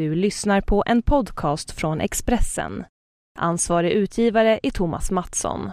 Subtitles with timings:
[0.00, 2.84] Du lyssnar på en podcast från Expressen.
[3.38, 5.70] Ansvarig utgivare är Thomas Mattsson.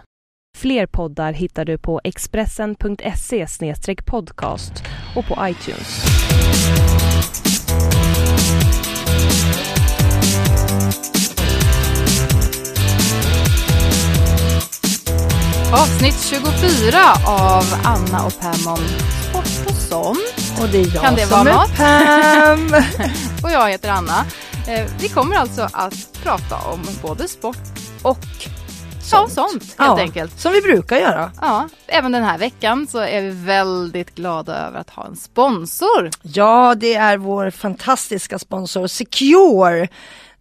[0.57, 3.45] Fler poddar hittar du på expressen.se
[4.05, 4.83] podcast
[5.15, 6.05] och på iTunes.
[15.73, 18.87] Avsnitt 24 av Anna och Pamon
[19.29, 20.46] Sport och sånt.
[20.61, 22.55] Och det är jag Kan det som vara är?
[22.55, 22.73] Pam.
[23.43, 24.25] Och jag heter Anna.
[24.67, 27.57] Eh, Vi kommer alltså att prata om både sport
[28.03, 28.17] och
[29.11, 30.39] ja, sånt helt ja, enkelt.
[30.39, 31.31] Som vi brukar göra.
[31.41, 36.09] Ja, även den här veckan så är vi väldigt glada över att ha en sponsor.
[36.21, 39.87] Ja, det är vår fantastiska sponsor Secure.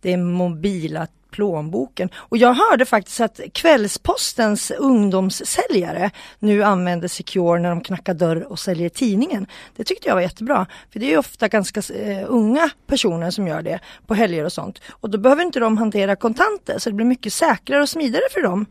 [0.02, 2.08] Det är mobila plånboken.
[2.16, 8.58] Och jag hörde faktiskt att Kvällspostens ungdomssäljare nu använder Secure när de knackar dörr och
[8.58, 9.46] säljer tidningen.
[9.76, 10.66] Det tyckte jag var jättebra.
[10.92, 14.80] För det är ofta ganska eh, unga personer som gör det på helger och sånt.
[14.88, 18.42] Och då behöver inte de hantera kontanter så det blir mycket säkrare och smidigare för
[18.42, 18.66] dem.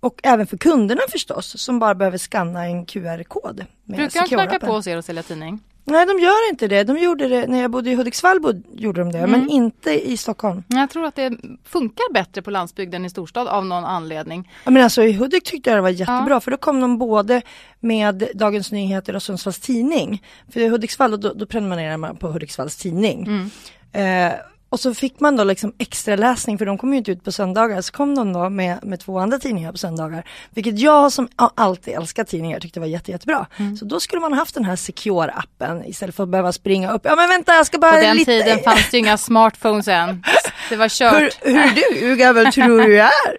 [0.00, 3.64] Och även för kunderna förstås som bara behöver scanna en QR-kod.
[3.84, 5.60] Brukar de knacka på hos er och sälja tidning?
[5.84, 6.84] Nej de gör inte det.
[6.84, 9.30] De gjorde det när jag bodde i Hudiksvall bod- gjorde de det Mm.
[9.30, 10.62] men inte i Stockholm.
[10.68, 11.32] Jag tror att det
[11.64, 14.50] funkar bättre på landsbygden i storstad av någon anledning.
[14.64, 17.42] Ja, men alltså i Hudik tyckte jag det var jättebra för då kom de både
[17.80, 20.22] med Dagens Nyheter och Sundsvalls Tidning.
[20.52, 23.50] För i Hudiksvall då, då prenumererar man på Hudiksvalls Tidning.
[23.92, 24.32] Eh,
[24.72, 27.32] och så fick man då liksom extra läsning för de kom ju inte ut på
[27.32, 27.80] söndagar.
[27.80, 30.24] Så kom de då med, med två andra tidningar på söndagar.
[30.50, 33.46] Vilket jag som alltid älskar tidningar tyckte var jätte, jättebra.
[33.78, 37.02] Så då skulle man haft den här Secure-appen istället för att behöva springa upp.
[37.04, 38.42] Ja men vänta jag ska bara På den lite...
[38.42, 40.24] tiden fanns det ju inga smartphones än.
[40.68, 41.38] Det var kört.
[41.40, 43.38] Hur, hur du, hur gammal tror du jag är?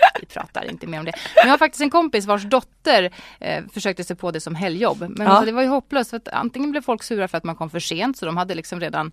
[0.20, 1.12] Vi pratar inte mer om det.
[1.36, 3.10] Men jag har faktiskt en kompis vars dotter
[3.40, 5.00] eh, försökte sig på det som helgjobb.
[5.00, 5.32] Men Ja.
[5.32, 7.70] alltså, det var ju hopplöst för att antingen blev folk sura för att man kom
[7.70, 9.12] för sent så de hade liksom redan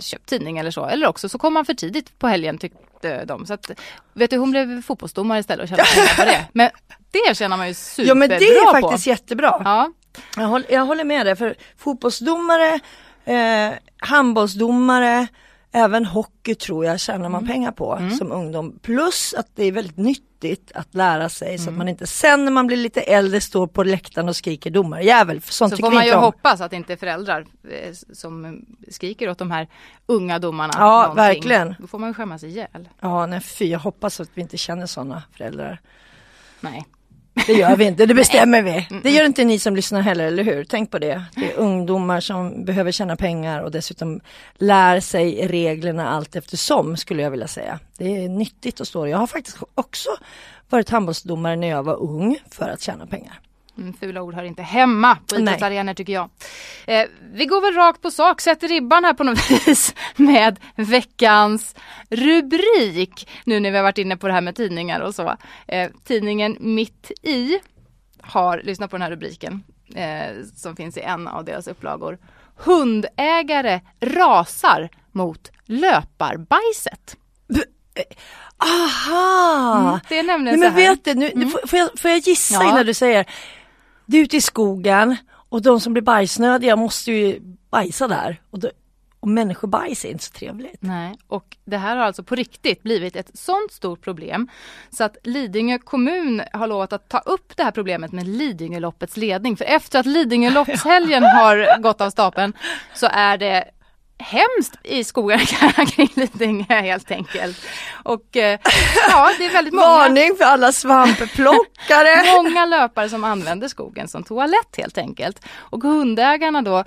[0.00, 0.86] köpt tidning eller så.
[0.86, 3.46] Eller också så kom man för tidigt på helgen tyckte de.
[3.46, 3.70] Så att,
[4.12, 6.46] vet du hon blev fotbollsdomare istället och tjänade pengar på det.
[6.52, 6.70] Men
[7.10, 8.80] det tjänar man ju superbra Ja men det är på.
[8.80, 9.62] faktiskt jättebra.
[9.64, 9.92] Ja,
[10.36, 12.80] Jag, håller, jag håller med dig för fotbollsdomare,
[13.24, 15.26] eh, handbollsdomare,
[15.72, 18.78] även hockey tror jag tjänar man pengar på som ungdom.
[18.82, 22.52] Plus att det är väldigt nyttigt att lära sig så att man inte sen när
[22.52, 25.40] man blir lite äldre står på läktaren och skriker domarjävel.
[25.40, 26.20] För sånt så får man ju om.
[26.22, 29.68] hoppas att det inte är föräldrar eh, som skriker åt de här
[30.06, 30.72] unga domarna.
[30.76, 31.16] Ja, någonting.
[31.16, 31.74] verkligen.
[31.78, 32.88] Då får man ju skämmas ihjäl.
[33.00, 35.80] Ja nej fy, jag hoppas att vi inte känner sådana föräldrar.
[36.60, 36.86] Nej.
[37.46, 38.86] Det gör vi inte, det bestämmer vi.
[39.02, 40.64] Det gör inte ni som lyssnar heller, eller hur?
[40.64, 41.24] Tänk på det.
[41.34, 44.20] Det är ungdomar som behöver tjäna pengar och dessutom
[44.58, 47.78] lär sig reglerna allt eftersom skulle jag vilja säga.
[47.98, 50.10] Det är nyttigt att stå Jag har faktiskt också
[50.68, 53.40] varit handbollsdomare när jag var ung för att tjäna pengar.
[53.78, 56.30] Mm, fula ord hör inte hemma på idrottsarenor tycker jag.
[56.86, 61.74] Eh, vi går väl rakt på sak, sätter ribban här på något vis med veckans
[62.10, 63.28] rubrik.
[63.44, 65.36] Nu när vi har varit inne på det här med tidningar och så.
[65.68, 67.58] Eh, tidningen Mitt i
[68.22, 69.62] har, lyssna på den här rubriken
[69.94, 72.18] eh, som finns i en av deras upplagor.
[72.56, 77.16] Hundägare rasar mot löparbajset.
[78.62, 79.78] Aha!
[79.88, 80.90] Mm, det är nämligen Nej, men så här.
[80.90, 82.70] vet du, nu, får, får, jag, får jag gissa Ja.
[82.70, 83.26] innan du säger?
[84.10, 87.40] Du är ute i skogen och de som blir bajsnödiga måste ju
[87.70, 88.40] bajsa där.
[88.50, 88.70] Och, då,
[89.20, 90.76] och människobajs är inte så trevligt.
[90.80, 94.48] Nej, och det här har alltså på riktigt blivit ett sånt stort problem
[94.90, 99.56] så att Lidingö kommun har lovat att ta upp det här problemet med Lidingöloppets ledning.
[99.56, 102.52] För efter att Lidingöloppshelgen har gått av stapeln
[102.94, 103.64] så är det
[104.20, 105.44] hemskt i skogarna
[105.86, 107.56] kring Lidingö helt enkelt.
[108.02, 108.58] Och eh,
[109.08, 112.32] ja, det är väldigt många, Varning för alla svampplockare!
[112.42, 115.42] många löpare som använder skogen som toalett helt enkelt.
[115.58, 116.78] Och hundägarna då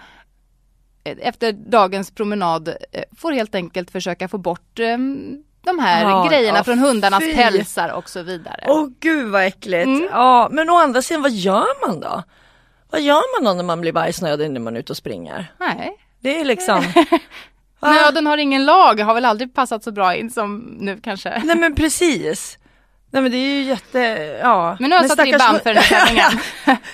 [1.04, 4.98] eh, efter dagens promenad eh, får helt enkelt försöka få bort eh,
[5.66, 7.36] de här Ja, grejerna ja, från hundarnas fy.
[7.36, 8.66] pälsar och så vidare.
[8.68, 9.86] Åh gud vad äckligt.
[9.86, 10.08] Mm.
[10.12, 12.24] Ja, men å andra sidan vad gör man då?
[12.90, 15.54] Vad gör man då när man blir bajsnödig när man är ute och springer?
[15.60, 15.98] Nej.
[16.24, 16.84] Det är liksom...
[17.82, 21.42] Nöden har ingen lag har väl aldrig passat så bra in som nu kanske.
[21.44, 22.58] Nej men precis.
[23.12, 24.00] Nej men det är ju jätte,
[24.42, 24.78] ja.
[24.80, 26.32] Men nu har jag satt ribban för den här tävlingen.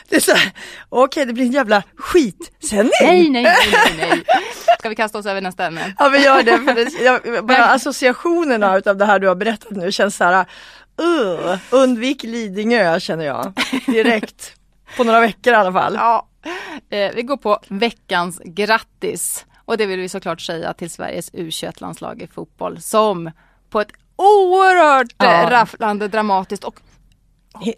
[0.10, 0.52] det är så här,
[0.90, 2.92] okej det blir en jävla skitsändning.
[3.02, 4.24] Nej, nej, nej, nej, nej.
[4.80, 5.94] Ska vi kasta oss över nästa ämne?
[6.00, 9.72] Ja vi gör det, för det jag, bara associationerna utav det här du har berättat
[9.72, 10.46] nu känns så här,
[11.02, 13.54] uh, undvik Lidingö känner jag
[13.86, 14.54] direkt.
[14.98, 15.96] På några veckor i alla fall.
[15.96, 16.29] Ja.
[16.90, 19.46] Eh, vi går på veckans grattis.
[19.66, 23.32] Och det vill vi såklart säga till Sveriges U21-landslag i fotboll som
[23.70, 25.26] på ett oerhört Ja.
[25.44, 25.50] ja.
[25.52, 26.80] rafflande, dramatiskt och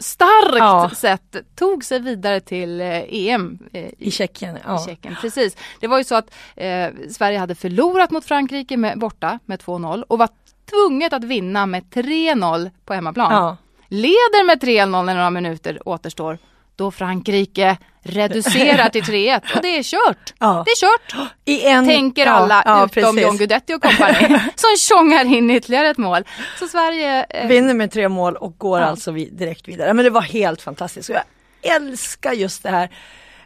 [0.00, 0.90] starkt Ja.
[0.96, 4.56] sätt tog sig vidare till eh, EM eh, I Tjeckien.
[4.56, 4.84] i Ja.
[4.86, 5.16] Tjeckien.
[5.20, 5.56] Precis.
[5.80, 10.02] Det var ju så att eh, Sverige hade förlorat mot Frankrike med, borta med 2-0
[10.02, 10.28] och var
[10.70, 13.32] tvunget att vinna med 3-0 på hemmaplan.
[13.32, 13.56] Ja.
[13.88, 16.38] Leder med 3-0 när några minuter återstår.
[16.76, 20.32] Då Frankrike reducerar till 3-1 och det är kört.
[20.38, 20.62] Ja.
[20.66, 23.22] Det är kört, I en, tänker ja, alla ja, utom precis.
[23.22, 26.24] John Guidetti och kompani som tjongar in ytterligare ett mål.
[26.58, 28.86] Så Sverige eh, Vinner med tre mål och går Ja.
[28.86, 29.94] alltså direkt vidare.
[29.94, 31.08] Men det var helt fantastiskt.
[31.08, 31.22] Jag
[31.76, 32.88] älskar just det här.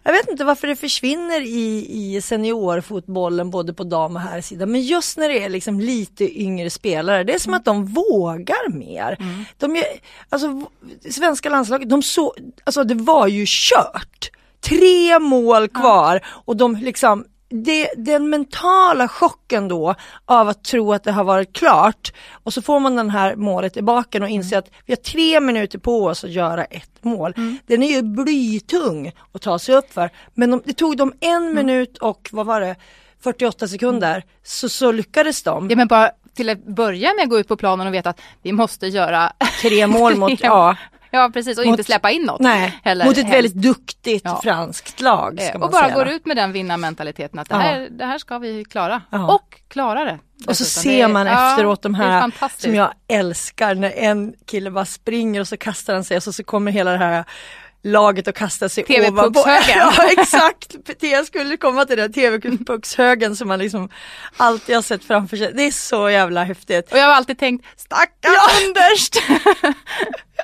[0.07, 4.73] Jag vet inte varför det försvinner i, i seniorfotbollen både på dam och här sidan.
[4.73, 7.25] Men just när det är liksom lite yngre spelare.
[7.25, 9.19] Det är som att de vågar mer.
[9.59, 9.85] De, är-
[10.29, 10.63] alltså,
[11.11, 14.31] svenska landslaget, de så, alltså det var ju kört.
[14.61, 19.95] Tre mål kvar och de liksom det, den mentala chocken då
[20.25, 22.13] av att tro att det har varit klart.
[22.33, 25.41] Och så får man den här målet i baken och inser att vi har tre
[25.41, 27.35] minuter på oss att göra ett mål.
[27.67, 30.11] Den är ju blytung att ta sig upp för.
[30.35, 32.77] Men de, det tog dem en minut och vad var det
[33.21, 35.71] 48 sekunder så, så lyckades de.
[35.71, 38.53] Ja men bara till att börja med gå ut på planen och veta att vi
[38.53, 39.33] måste göra
[39.63, 40.77] Tre mål mot, ja,
[41.17, 42.41] Ja precis och Mot- inte släppa in något.
[42.41, 43.37] nej, heller, mot ett helst.
[43.37, 44.41] väldigt duktigt Ja.
[44.43, 45.41] franskt lag.
[45.41, 45.95] Eh, Ska man och bara säga.
[45.95, 47.59] går ut med den vinnarmentaliteten att det Ja.
[47.61, 49.03] här, det här ska vi klara.
[49.11, 49.35] Ja.
[49.35, 50.19] Och klara det.
[50.47, 54.35] Och så ser är- man ja, efteråt de är här som jag älskar när en
[54.47, 57.25] kille bara springer och så kastar han sig och så, så kommer hela det här
[57.87, 59.43] laget och kastar sig ovanpå.
[59.43, 59.93] TV-puckshögen.
[59.97, 63.89] Ja exakt, jag skulle komma till den TV-puckshögen som man liksom
[64.37, 65.53] alltid har sett framför sig.
[65.55, 66.93] Det är så jävla häftigt.
[66.93, 68.51] Och jag har alltid tänkt, stackars Ja.
[68.67, 69.11] Anders!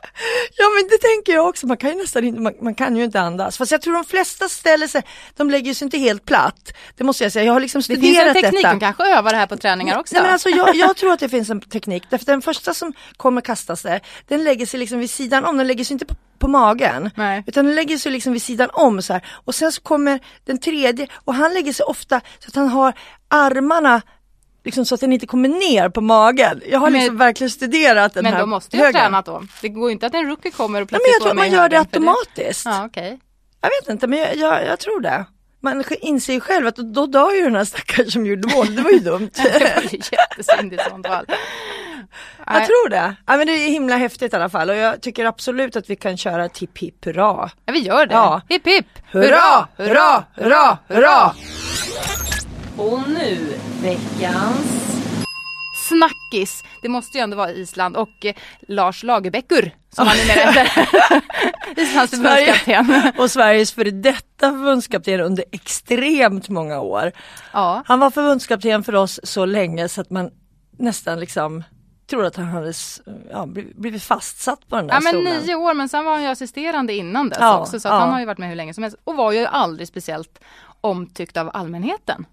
[0.57, 3.05] Ja men det tänker jag också, man kan ju nästan inte, man, man kan ju
[3.05, 3.59] inte andas.
[3.59, 5.03] Fast jag tror de flesta ställer sig,
[5.37, 6.73] de lägger sig inte helt platt.
[6.97, 8.75] Det måste jag säga, jag har liksom Det studerat finns en teknik, detta.
[8.75, 10.15] de kanske övar det här på träningar också.
[10.15, 12.03] Nej, men alltså, jag, jag tror att det finns en teknik.
[12.11, 15.67] Därför den första som kommer kasta sig, den lägger sig liksom vid sidan om, den
[15.67, 17.11] lägger sig inte på, på magen.
[17.15, 17.45] Nej.
[17.47, 19.23] Utan den lägger sig liksom vid sidan om så här.
[19.45, 22.93] Och sen så kommer den tredje och han lägger sig ofta så att han har
[23.29, 24.03] armarna
[24.65, 26.61] liksom så att den inte kommer ner på magen.
[26.71, 29.43] Jag har Men- liksom verkligen studerat den men här de måste ju ha tränat då.
[29.61, 31.51] Det går inte att en rookie kommer och Nej, plötsligt men jag tror att man
[31.51, 32.67] gör det automatiskt.
[32.67, 33.21] Ja, okej.
[33.61, 35.25] Jag vet inte men jag, jag, jag tror det.
[35.65, 38.77] Man inser ju själv att då, då dör ju den här stackaren som gjorde mål,
[38.77, 39.31] det var ju dumt.
[39.43, 41.25] Det var ju jättesynd i sånt fall.
[42.47, 43.17] Jag Nej, tror det.
[43.27, 45.97] Ja, men det är himla häftigt i alla fall och jag tycker absolut att vi
[45.97, 47.51] kan köra tipp hipp hurra.
[47.65, 48.15] Ja, vi gör det.
[48.15, 48.41] Ja.
[48.49, 48.87] Hipp hipp!
[49.11, 51.35] Hurra, hurra, hurra, hurra!
[52.77, 54.83] Och nu veckans...
[55.89, 56.63] Snackis.
[56.83, 58.35] Det måste ju ändå vara Island och eh,
[58.69, 61.23] Lars Lagerbäcker som han numera heter.
[61.83, 63.13] Islands förbundskapten.
[63.19, 67.13] Och Sveriges före detta förbundskapten under extremt många år.
[67.53, 67.83] Ja.
[67.87, 70.31] Han var förbundskapten för oss så länge så att man
[70.79, 71.65] nästan liksom
[72.11, 72.73] tror att han hade
[73.31, 73.47] ja,
[73.77, 75.43] blivit- fastsatt på den där Ja men stolen.
[75.43, 77.93] nio år men sen var han ju assisterande innan dess Ja, också så ja.
[77.99, 80.39] han har ju varit med hur länge som helst och var ju aldrig speciellt
[80.81, 82.27] omtyckt av allmänheten.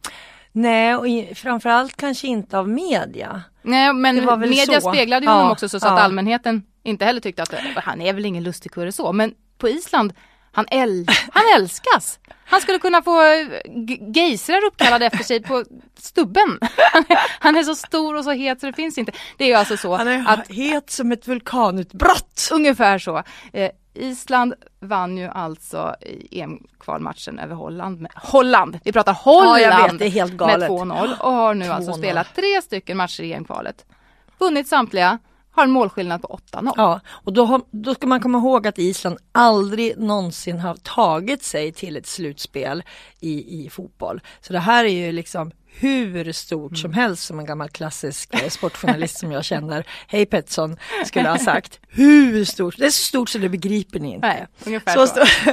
[0.51, 3.41] Nej och i, framförallt kanske inte av media.
[3.61, 4.91] Nej men media så.
[4.91, 5.99] speglade ju honom Ja, också så, så att ja.
[5.99, 10.13] allmänheten inte heller tyckte att han är väl ingen lustigkurre så men på Island
[10.51, 12.19] han, äl han älskas.
[12.45, 13.47] Han skulle kunna få eh,
[13.85, 15.63] g- geysrar uppkallade efter sig på
[15.97, 16.59] stubben.
[16.93, 19.11] Han är, han är så stor och så het så det finns inte.
[19.37, 22.49] Det är ju alltså så Han är att het som ett vulkanutbrott.
[22.53, 23.23] Ungefär så.
[23.53, 25.95] Eh, Island vann ju alltså
[26.31, 28.01] EM-kvalmatchen över Holland.
[28.01, 28.79] Med, Holland!
[28.83, 29.49] Vi pratar Holland!
[29.49, 30.59] Ja, jag vet, det är helt galet.
[30.59, 31.97] Med 2-0 och har nu alltså 2-0.
[31.97, 33.85] spelat tre stycken matcher i EM-kvalet.
[34.39, 35.19] Vunnit samtliga,
[35.59, 36.73] har en målskillnad på 8-0.
[36.77, 41.43] Ja, och då, har, då ska man komma ihåg att Island aldrig någonsin har tagit
[41.43, 42.83] sig till ett slutspel
[43.19, 44.21] i, i fotboll.
[44.41, 47.01] Så det här är ju liksom hur stort som Mm.
[47.03, 51.79] helst som en gammal klassisk eh, sportjournalist som jag känner, hej Pettersson, skulle ha sagt.
[51.87, 52.77] Hur stort?
[52.77, 54.27] Det är så stort så det begriper ni inte.
[54.27, 55.19] Nej, ungefär Så så.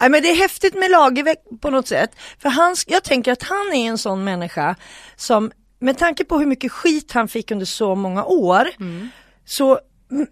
[0.00, 2.10] Nej, men det är häftigt med Lagerbäck på något sätt.
[2.38, 4.76] För han, jag tänker att han är en sån människa
[5.16, 9.08] som med tanke på hur mycket skit han fick under så många år Mm.
[9.46, 9.78] Så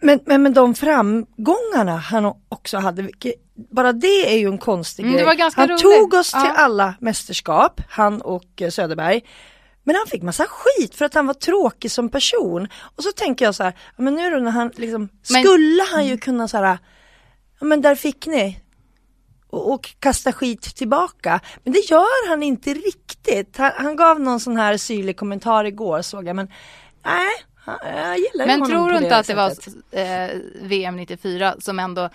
[0.00, 3.34] men, men med de framgångarna han också hade, vilket,
[3.72, 5.50] bara det är ju en konstig Mm, grej.
[5.54, 5.82] han roligt.
[5.82, 6.54] tog oss till Ja.
[6.56, 9.22] alla mästerskap, han och eh, Söderberg.
[9.84, 12.68] Men han fick massa skit för att han var tråkig som person.
[12.96, 16.06] Och så tänker jag så här, men nu då när han liksom, Men- skulle han
[16.06, 16.78] ju kunna så här,
[17.60, 18.60] ja men där fick ni.
[19.50, 21.40] Och, och kasta skit tillbaka.
[21.64, 23.56] Men det gör han inte riktigt.
[23.56, 26.48] Han, han gav någon sån här syrlig kommentar igår såg jag men
[27.04, 27.30] nej,
[27.66, 29.50] jag gillar Men honom tror du inte att det var
[29.90, 30.30] eh,
[30.62, 32.10] VM 94 som ändå, eh,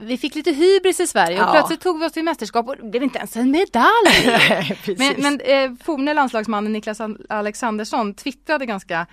[0.00, 1.52] vi fick lite hybris i Sverige och Ja.
[1.52, 4.38] plötsligt tog vi oss till mästerskap och det blev inte ens en medalj.
[4.98, 9.06] Men, men eh, forne landslagsmannen Niklas Al- Alexandersson twittrade ganska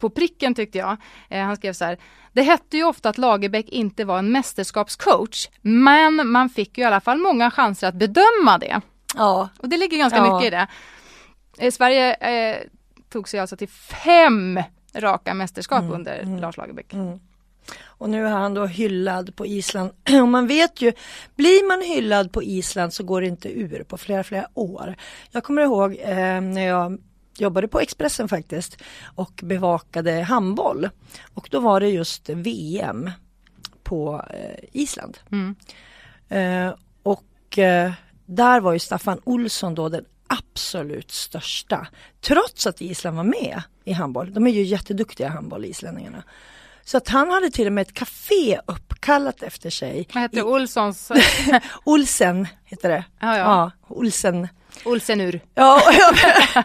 [0.00, 0.96] på pricken tyckte jag.
[1.30, 1.98] Eh, han skrev så här.
[2.32, 6.86] Det hette ju ofta att Lagerbäck inte var en mästerskapscoach, men man fick ju i
[6.86, 8.80] alla fall många chanser att bedöma det.
[9.16, 9.48] Ja.
[9.58, 10.34] Och det ligger ganska Ja.
[10.34, 10.66] mycket i det.
[11.58, 12.56] Eh, Sverige eh,
[13.12, 14.60] tog sig alltså till fem
[14.94, 16.38] raka mästerskap Mm, under mm.
[16.38, 16.92] Lars Lagerbäck.
[16.92, 17.20] Mm.
[17.82, 19.90] Och nu är han då hyllad på Island.
[20.22, 20.92] Och man vet ju,
[21.36, 24.96] blir man hyllad på Island så går det inte ur på flera, flera år.
[25.30, 26.98] Jag kommer ihåg eh, när jag
[27.38, 28.82] jobbade på Expressen faktiskt
[29.14, 30.88] och bevakade handboll.
[31.34, 33.10] Och då var det just VM
[33.82, 35.18] på eh, Island.
[35.32, 35.56] Mm.
[36.28, 37.92] Eh, och eh,
[38.26, 40.04] där var ju Staffan Olsson då den
[40.38, 41.86] absolut största.
[42.20, 44.34] Trots att Island var med i handboll.
[44.34, 46.22] De är ju jätteduktiga handboll, islänningarna.
[46.84, 50.08] Så att han hade till och med ett café uppkallat efter sig.
[50.14, 50.42] Vad hette?
[50.42, 51.12] Olssons?
[51.84, 53.04] Olsen heter det.
[53.20, 53.38] Ja, ja.
[53.38, 54.48] Ja, Olsen.
[54.84, 55.40] Olsenur.
[55.54, 55.80] Ja,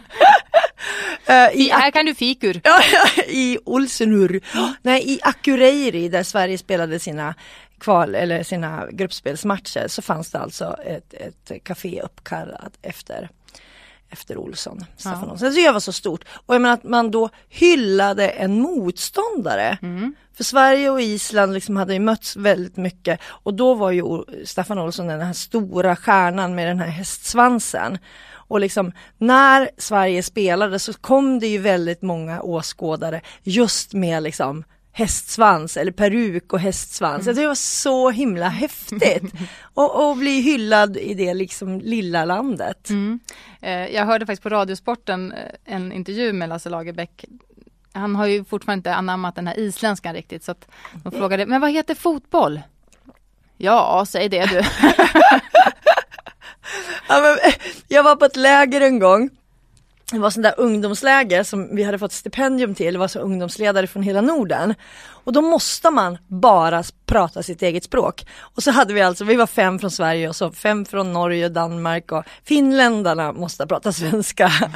[1.26, 2.60] Eh, I, här kan du fikur.
[2.64, 2.82] ja,
[3.26, 4.40] i Olsenur.
[4.82, 7.34] Nej, i Akureyri där Sverige spelade sina
[7.80, 13.28] kval eller sina gruppspelsmatcher så fanns det alltså ett, ett café uppkallat efter
[14.10, 15.32] efter Olsson, Staffan Ja.
[15.32, 15.54] Olsson.
[15.54, 16.24] Det var så stort.
[16.46, 19.78] Och jag menar att man då hyllade en motståndare.
[19.82, 20.14] Mm.
[20.36, 24.04] För Sverige och Island liksom hade ju mötts väldigt mycket och då var ju
[24.44, 27.98] Staffan Olsson den här stora stjärnan med den här hästsvansen.
[28.32, 34.64] Och liksom när Sverige spelade så kom det ju väldigt många åskådare just med liksom
[34.92, 37.26] hästsvans eller peruk och hästsvans.
[37.26, 39.32] Jag tycker det var så himla häftigt.
[39.62, 42.90] och, och bli hyllad i det liksom lilla landet.
[42.90, 43.20] Mm.
[43.60, 47.24] Eh, jag hörde faktiskt på Radiosporten eh, en intervju med Lasse Lagerbäck.
[47.92, 50.68] Han har ju fortfarande inte anammat den här isländskan riktigt så att
[51.02, 52.60] de frågade, men vad heter fotboll?
[53.56, 54.62] Ja, säg det du.
[57.08, 57.54] Ja, men, eh,
[57.88, 59.30] jag var på ett läger en gång.
[60.10, 62.92] Det var sånt där ungdomsläger som vi hade fått stipendium till.
[62.92, 64.74] Det var så ungdomsledare från hela Norden.
[65.24, 68.26] Och då måste man bara prata sitt eget språk.
[68.38, 71.48] Och så hade vi alltså, vi var fem från Sverige och så fem från Norge,
[71.48, 74.52] Danmark och finländarna måste prata svenska.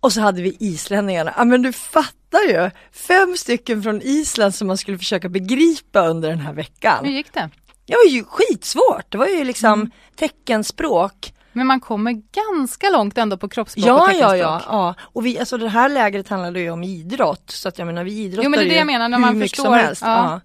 [0.00, 1.34] Och så hade vi islänningarna.
[1.36, 6.28] Ja men du fattar ju, fem stycken från Island som man skulle försöka begripa under
[6.28, 7.04] den här veckan.
[7.04, 7.50] Hur gick det?
[7.86, 11.32] Det var ju skitsvårt, det var ju liksom teckenspråk.
[11.56, 14.40] Men man kommer ganska långt ändå på kroppsspråk Ja, och ja, teckenspråk.
[14.42, 14.94] ja, ja.
[15.00, 17.50] Och vi, alltså det här lägret handlade ju om idrott.
[17.50, 19.22] Så att jag menar vi idrottar Jo, men det är det jag menar, när hur
[19.22, 20.02] man mycket förstår- som helst.
[20.02, 20.08] ja.
[20.30, 20.40] Ja.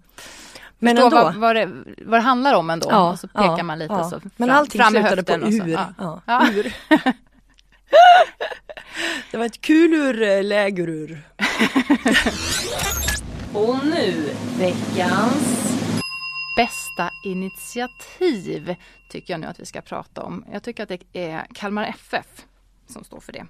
[0.79, 1.09] Men ändå.
[1.09, 1.69] vad, vad, det,
[2.05, 2.87] vad det handlar om ändå.
[2.91, 4.09] Ja, och så pekar ja, man lite ja.
[4.09, 5.67] så Men fram, allting fram slutade på ur.
[5.67, 5.85] Ja.
[5.97, 6.47] Ja, Ja.
[6.53, 6.73] ur.
[9.31, 11.21] det var ett kul ur lägerur.
[13.53, 15.77] Och nu veckans...
[16.55, 18.75] Bästa initiativ
[19.09, 20.45] tycker jag nu att vi ska prata om.
[20.51, 22.45] Jag tycker att det är Kalmar FF
[22.87, 23.45] som står för det.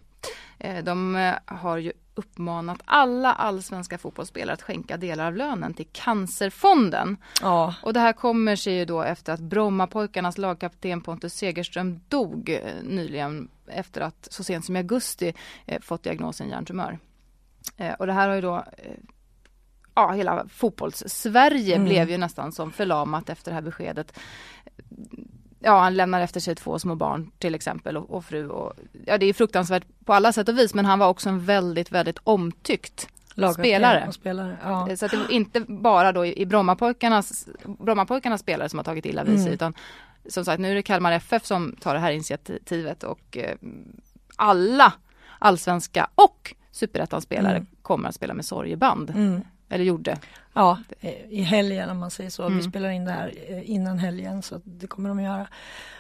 [0.60, 5.88] Eh, De eh, har ju uppmanat alla allsvenska fotbollsspelare att skänka delar av lönen till
[5.92, 7.18] Cancerfonden.
[7.42, 12.50] Ja, Och det här kommer sig ju då efter att Brommapojkarnas lagkapten Pontus Segerström dog
[12.50, 15.34] eh, nyligen efter att så sent som i augusti
[15.82, 17.00] fått diagnosen hjärntumör.
[18.00, 18.66] Och det här har ju då
[19.96, 21.86] Ja, hela fotbolls-Sverige Mm.
[21.88, 24.20] blev ju nästan som förlamat efter det här beskedet.
[25.60, 28.48] Ja, han lämnar efter sig två små barn till exempel och, och fru.
[28.50, 28.74] Och,
[29.06, 31.92] ja, det är fruktansvärt på alla sätt och vis, men han var också en väldigt,
[31.92, 33.08] väldigt omtyckt
[33.54, 34.12] Spelare.
[34.12, 34.58] Spelare.
[34.64, 34.90] Ja.
[34.90, 38.84] Eh, Så att det var inte bara då i i Brommapojkarnas, Brommapojkarnas spelare som har
[38.84, 39.54] tagit illa vid sig Mm.
[39.54, 39.74] utan
[40.30, 43.56] som sagt nu är det Kalmar FF som tar det här initiativet och eh,
[44.36, 44.94] alla
[45.40, 47.68] allsvenska och superettan-spelare Mm.
[47.82, 49.10] kommer att spela med sorgeband.
[49.10, 49.42] Mm.
[49.72, 50.18] Eller gjorde.
[50.54, 52.44] Ja, eh, i helgen om man säger så.
[52.48, 52.70] Vi Mm.
[52.70, 55.48] spelar in det här eh, innan helgen så det kommer de att göra.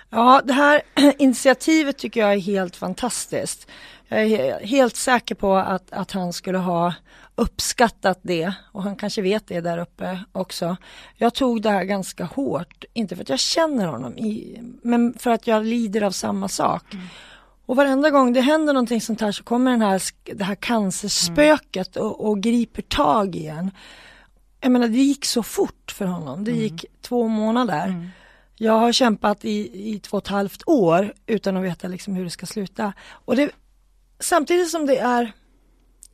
[0.09, 0.81] Ja, det här
[1.17, 3.67] initiativet tycker jag är helt fantastiskt.
[4.07, 6.93] Jag är he- helt säker på att, att han skulle ha
[7.35, 10.77] uppskattat det och han kanske vet det där uppe också.
[11.15, 15.29] Jag tog det här ganska hårt, inte för att jag känner honom, i, men för
[15.31, 16.83] att jag lider av samma sak.
[17.71, 20.01] Och varenda gång det händer någonting sånt här så kommer den här,
[20.35, 23.71] det här cancerspöket och, och griper tag i en.
[24.61, 28.09] Jag menar det gick så fort för honom, det gick två månader.
[28.55, 32.23] Jag har kämpat i, i två och ett halvt år utan att veta liksom hur
[32.23, 32.93] det ska sluta.
[33.09, 33.51] Och det,
[34.19, 35.31] samtidigt som det är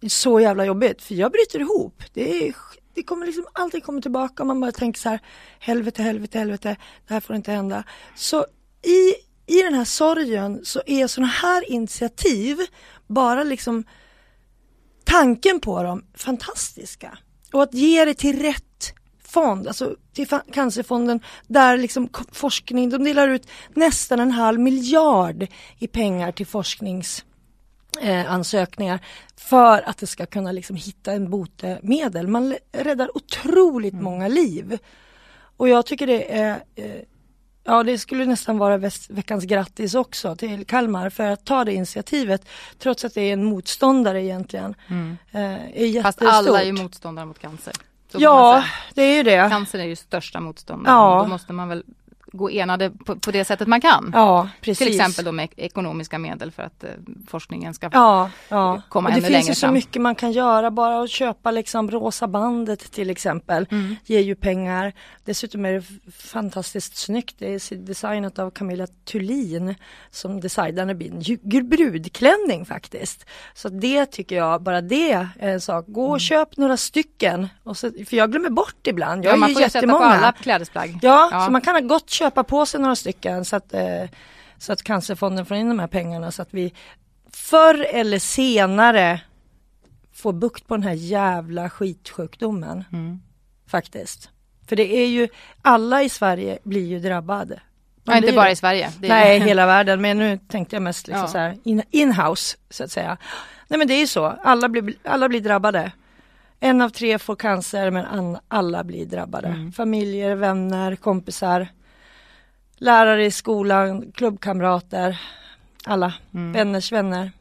[0.07, 2.03] så jävla jobbigt, för jag bryter ihop.
[2.13, 2.55] Det, är,
[2.93, 5.19] det kommer liksom alltid komma tillbaka och man bara tänker så här,
[5.59, 6.75] helvete, helvete, helvete,
[7.07, 7.83] det här får inte hända.
[8.15, 8.45] Så
[8.81, 12.57] i, i den här sorgen så är sådana här initiativ
[13.07, 13.83] bara liksom
[15.03, 17.17] tanken på dem fantastiska.
[17.53, 23.27] Och att ge det till rätt fond, alltså till Cancerfonden där liksom forskning, de delar
[23.27, 25.47] ut nästan en halv miljard
[25.79, 27.25] i pengar till forsknings
[28.01, 28.97] eh,
[29.37, 32.27] för att det ska kunna liksom hitta en botemedel.
[32.27, 34.03] Man räddar otroligt mm.
[34.03, 34.77] många liv.
[35.57, 37.01] Och jag tycker det är eh,
[37.69, 38.77] Ja det skulle nästan vara
[39.09, 42.47] veckans grattis också till Kalmar för att ta det initiativet
[42.79, 44.75] trots att det är en motståndare egentligen.
[44.87, 45.17] Mm.
[45.31, 47.73] Eh, är Fast alla är ju motståndare mot cancer.
[48.11, 49.49] ja det är ju det.
[49.49, 50.97] Cancer är ju största motståndaren.
[50.97, 51.21] Ja.
[51.23, 51.83] Då måste man väl
[52.31, 54.11] gå enade på, på, det sättet man kan.
[54.13, 54.77] Ja, precis.
[54.87, 56.89] Till exempel då med ekonomiska medel för att eh,
[57.27, 58.81] forskningen ska ja, ja.
[58.89, 59.41] komma ännu längre fram.
[59.41, 63.09] Det finns ju så mycket man kan göra, bara att köpa liksom rosa bandet till
[63.09, 63.95] exempel mm.
[64.05, 64.93] ger ju pengar.
[65.25, 69.75] Dessutom är det fantastiskt snyggt, det är designat av Camilla Thulin
[70.11, 73.25] som designade en brudklänning faktiskt.
[73.53, 75.85] Så det tycker jag, bara det är en sak.
[75.87, 76.19] Gå och mm.
[76.19, 77.47] köp några stycken.
[77.63, 79.99] Och så, för jag glömmer bort ibland, jag ja, ju jättemånga.
[79.99, 80.99] Man får sätta på alla klädesplagg.
[81.01, 84.03] Ja, ja, så man kan ha gott köpa på sig några stycken så att, eh,
[84.57, 86.73] så att Cancerfonden får in de här pengarna så att vi
[87.31, 89.21] förr eller senare
[90.13, 92.83] får bukt på den här jävla skitsjukdomen.
[92.91, 93.19] Mm.
[93.67, 94.29] Faktiskt.
[94.67, 95.27] För det är ju,
[95.61, 97.59] alla i Sverige blir ju drabbade.
[98.03, 98.91] Ja, inte bara i Sverige.
[98.99, 100.01] Nej, hela världen.
[100.01, 101.27] Men nu tänkte jag mest liksom ja.
[101.27, 103.17] så här in, in-house så att säga.
[103.67, 105.91] Nej men det är ju så, alla blir, alla blir drabbade.
[106.59, 109.47] En av tre får cancer men alla blir drabbade.
[109.47, 109.71] Mm.
[109.71, 111.67] Familjer, vänner, kompisar
[112.77, 115.19] lärare i skolan, klubbkamrater,
[115.85, 116.53] alla mm.
[116.53, 117.31] vänners vänner.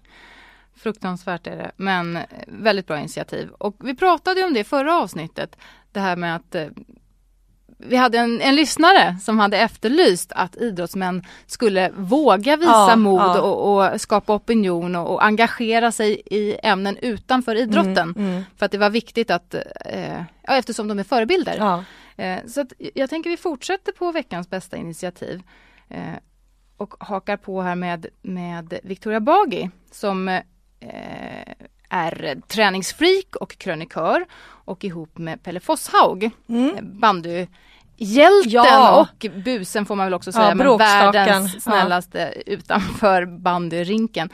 [0.76, 3.49] Fruktansvärt är det, men väldigt bra initiativ.
[3.59, 5.57] Och vi pratade om det i förra avsnittet,
[5.93, 6.66] det här med att eh,
[7.78, 13.21] vi hade en, en lyssnare som hade efterlyst att idrottsmän skulle våga visa ja, mod
[13.21, 13.40] ja.
[13.40, 18.14] Och, och, skapa opinion och, och, engagera sig i ämnen utanför idrotten.
[18.16, 18.45] Mm, mm.
[18.57, 21.85] För att det var viktigt att, eh, ja, eftersom de är förebilder.
[22.16, 25.42] Eh, så att jag tänker vi fortsätter på veckans bästa initiativ
[25.88, 26.14] eh,
[26.76, 30.42] och hakar på här med, med Victoria Bagi som eh,
[31.88, 37.00] är träningsfreak och krönikör och ihop med Pelle Fosshaug, mm.
[37.00, 37.46] bandy
[37.99, 39.00] Hjälten ja.
[39.00, 42.42] och busen får man väl också säga, ja, men världens snällaste ja.
[42.52, 44.30] utanför bandyrinken.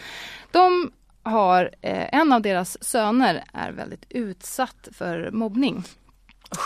[0.51, 5.85] De har, eh, en av deras söner är väldigt utsatt för mobbning.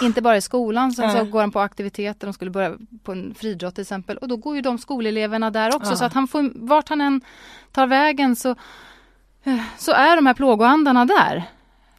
[0.02, 3.34] Inte bara i skolan, sen så går han på aktiviteter, de skulle börja på en
[3.34, 6.50] friidrott till exempel och då går ju de skoleleverna där också så att han får,
[6.54, 7.20] vart han än
[7.72, 8.50] tar vägen så,
[9.44, 11.44] eh, så är de här plågoandarna där.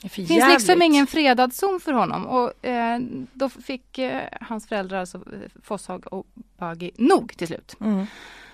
[0.02, 3.00] Det finns liksom ingen fredad zon för honom och eh,
[3.34, 7.76] då fick eh, hans föräldrar, alltså eh, Fosshag och Bagi, nog till slut.
[7.82, 8.06] Mm.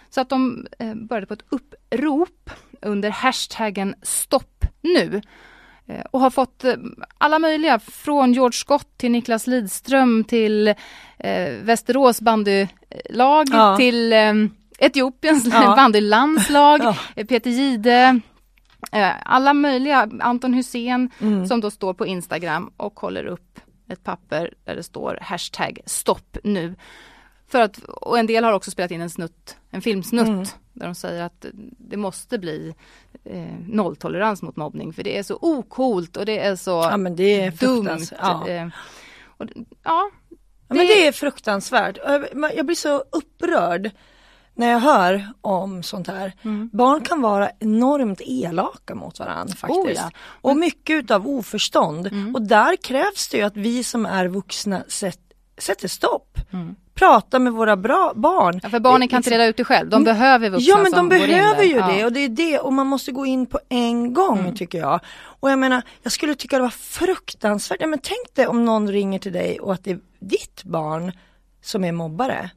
[0.09, 2.49] Så att de eh, började på ett upprop
[2.81, 5.21] under hashtaggen stopp nu
[6.11, 6.75] och har fått eh,
[7.17, 10.67] alla möjliga, från George Scott till Niklas Lidström till
[11.17, 13.77] eh, Västerås bandylag ja.
[13.77, 14.33] till eh,
[14.79, 15.75] Etiopiens ja.
[15.77, 16.95] bandylandslag, ja.
[17.15, 18.19] Eh, Peter Gide,
[18.91, 21.47] eh, alla möjliga, Anton Hussein mm.
[21.47, 26.37] som då står på Instagram och håller upp ett papper där det står hashtag stopp
[26.43, 26.75] nu.
[27.53, 30.45] För att, och en del har också spelat in en snutt, en filmsnutt mm.
[30.73, 31.45] där de säger att
[31.77, 32.75] det måste bli
[33.23, 37.15] eh, nolltolerans mot mobbning för det är så okult och det är så ja, men
[37.15, 38.07] det är dumt.
[38.21, 38.47] Ja.
[38.47, 38.67] Eh,
[39.37, 39.65] och, ja, det...
[39.83, 40.11] ja,
[40.67, 41.97] men det är fruktansvärt.
[42.55, 43.91] Jag blir så upprörd
[44.55, 46.33] när jag hör om sånt här.
[46.41, 46.69] Mm.
[46.73, 49.85] Barn kan vara enormt elaka mot varandra faktiskt.
[49.85, 50.11] Oh, ja.
[50.17, 52.07] Och mycket utav oförstånd.
[52.07, 52.35] Mm.
[52.35, 55.19] Och där krävs det ju att vi som är vuxna sätt,
[55.57, 56.37] sätter stopp.
[56.53, 58.59] Mm prata med våra bra barn.
[58.63, 61.09] Ja, för barnen kan inte reda ut det själv, de behöver vuxna Ja men de
[61.09, 64.39] behöver ju det och det är det och man måste gå in på en gång
[64.39, 64.55] mm.
[64.55, 64.99] tycker jag.
[65.39, 68.91] Och jag menar, jag skulle tycka det var fruktansvärt, ja, men tänk dig om någon
[68.91, 71.11] ringer till dig och att det är ditt barn
[71.61, 72.49] som är mobbare.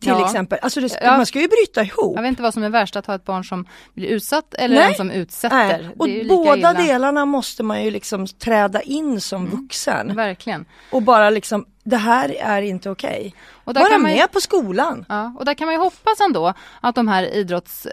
[0.00, 0.26] Till ja.
[0.26, 1.16] exempel, alltså det, ja.
[1.16, 2.16] man ska ju bryta ihop.
[2.16, 4.74] Jag vet inte vad som är värst, att ha ett barn som blir utsatt eller
[4.74, 4.88] Nej.
[4.88, 5.78] en som utsätter.
[5.78, 5.94] Nej.
[5.98, 6.72] Och båda illa.
[6.72, 9.56] delarna måste man ju liksom träda in som mm.
[9.56, 10.16] vuxen.
[10.16, 10.64] Verkligen.
[10.90, 13.34] Och bara liksom det här är inte okej.
[13.64, 13.82] Okay.
[13.82, 15.04] Vara med ju, på skolan.
[15.08, 17.86] Ja, och där kan man ju hoppas ändå att de här idrotts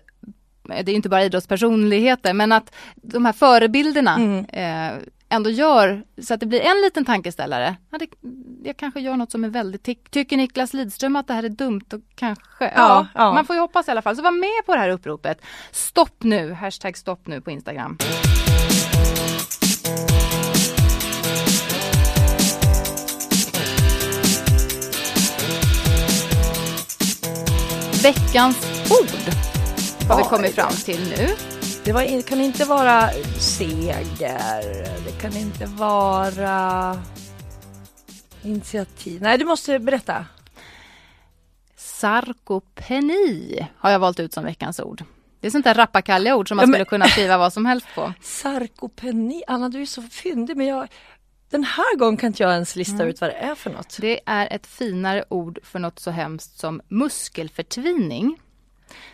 [0.67, 4.45] det är inte bara idrottspersonligheter men att de här förebilderna mm.
[4.45, 4.97] eh,
[5.29, 7.75] ändå gör så att det blir en liten tankeställare.
[7.91, 8.07] Ja, det,
[8.63, 9.83] jag kanske gör något som är väldigt...
[9.83, 11.85] Ty tycker Niklas Lidström att det här är dumt?
[11.93, 14.15] Och kanske, ja, ja, ja, man får ju hoppas i alla fall.
[14.15, 15.41] Så var med på det här uppropet.
[15.71, 17.97] Stopp nu, hashtag stopp nu på Instagram.
[28.03, 28.57] Veckans
[28.89, 29.33] ord
[30.09, 31.56] har vi kommit fram till nu.
[31.87, 34.05] Det var, kan inte vara seger,
[35.05, 36.97] det kan inte vara
[38.43, 39.21] initiativ.
[39.21, 40.25] Nej, du måste berätta.
[41.75, 45.03] Sarkopeni har jag valt ut som veckans ord.
[45.39, 47.87] Det är sånt där rappakalja-ord som man Ja, men- skulle kunna skriva vad som helst
[47.95, 48.13] på.
[48.21, 50.87] Sarkopeni, Anna du är så fyndig men jag,
[51.49, 53.07] den här gången kan inte jag ens lista Mm.
[53.07, 53.97] ut vad det är för något.
[54.01, 58.37] Det är ett finare ord för något så hemskt som muskelförtvining.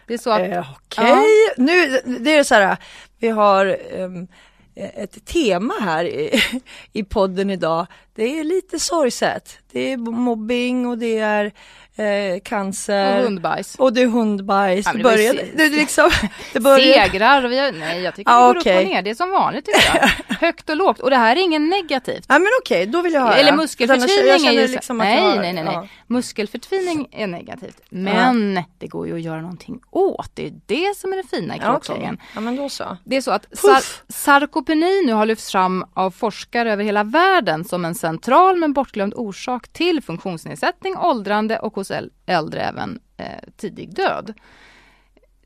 [0.08, 1.26] Det är så att Eh, Okej,
[1.58, 2.78] nu det är så här,
[3.20, 4.28] vi har ehm,
[4.76, 6.42] ett tema här i,
[6.94, 7.86] i podden idag.
[8.16, 9.60] Det är lite sorgset.
[9.72, 11.52] Det är mobbing och det är
[11.96, 13.18] eh, cancer.
[13.20, 13.76] och hundbajs.
[13.76, 14.86] Och det är hundbajs.
[14.86, 16.10] Ja, det började, det, liksom,
[16.54, 18.78] det började, Segrar vi nej jag tycker Ja, det går upp okej.
[18.86, 19.02] och ner.
[19.02, 20.36] Det är som vanligt tycker jag.
[20.40, 22.26] Högt och lågt och det här är ingen negativt.
[22.30, 23.36] Ja men okej, då vill jag höra.
[23.36, 25.74] Eller muskelförtvining är ju liksom nej, har- nej, nej, nej.
[25.74, 25.88] ja.
[26.08, 27.82] Muskelförtvining är negativt.
[27.90, 30.32] Men det går ju att göra någonting åt.
[30.34, 32.18] Det är det som är det fina i Ja, kråksången.
[32.36, 32.98] ja men då så.
[33.04, 37.64] Det är så att sar- sarkopeni nu har lyfts fram av forskare över hela världen
[37.66, 43.50] som en central men bortglömd orsak till funktionsnedsättning, åldrande och hos äl- äldre även eh,
[43.58, 44.34] tidig död.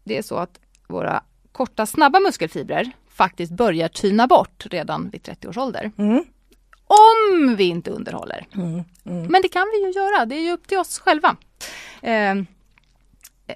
[0.03, 5.47] Det är så att våra korta snabba muskelfibrer faktiskt börjar tyna bort redan vid 30
[5.47, 5.91] års ålder.
[5.97, 6.25] Mm.
[6.87, 8.47] Om vi inte underhåller.
[8.55, 8.83] Mm.
[9.05, 9.23] Mm.
[9.31, 11.35] Men det kan vi ju göra, det är ju upp till oss själva.
[12.01, 12.35] Eh,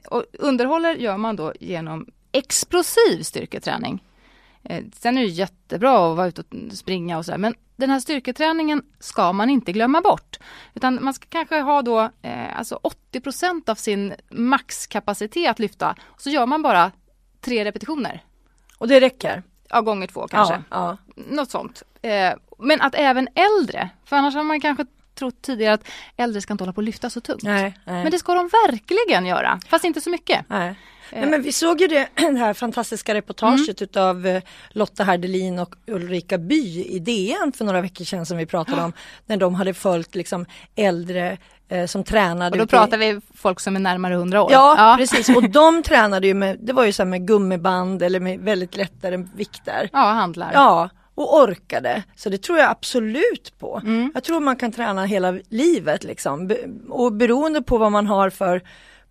[0.10, 4.04] och underhåller gör man då genom explosiv styrketräning.
[4.64, 8.00] Eh, sen är det jättebra att vara ute och springa och sådär men den här
[8.00, 10.40] styrketräningen ska man inte glömma bort.
[10.74, 12.80] Utan man ska kanske ha då eh, alltså
[13.14, 15.96] 80% av sin maxkapacitet att lyfta.
[16.18, 16.92] Så gör man bara
[17.42, 18.24] tre repetitioner.
[18.78, 19.44] Och det räcker?
[19.70, 20.64] Ja, gånger två kanske.
[20.70, 21.84] Ja, Något sånt.
[22.02, 26.54] Eh, men att även äldre, för annars har man kanske trott tidigare att äldre ska
[26.54, 27.44] inte hålla på att lyfta så tungt.
[27.44, 28.04] Nej, nej.
[28.04, 30.46] Men det ska de verkligen göra, fast inte så mycket.
[30.48, 30.76] Nej.
[31.12, 35.76] Nej, men vi såg ju det, det här fantastiska reportaget utav eh, Lotta Herdelin och
[35.88, 38.94] Ulrika By i DN för några veckor sedan som vi pratade om.
[39.26, 40.46] När de hade följt liksom
[40.76, 41.38] äldre
[41.70, 42.52] eh, som tränade.
[42.52, 44.52] Och då pratar vi folk som är närmare 100 år.
[44.52, 48.40] Ja, precis och de tränade ju med, det var ju så med gummiband eller med
[48.40, 49.90] väldigt lättare vikter.
[49.94, 50.52] Ja, handlar.
[50.54, 52.04] Ja, och orkade.
[52.16, 53.82] Så det tror jag absolut på.
[53.84, 54.12] Mm.
[54.14, 56.48] Jag tror man kan träna hela livet liksom.
[56.48, 58.62] Be- Och beroende på vad man har för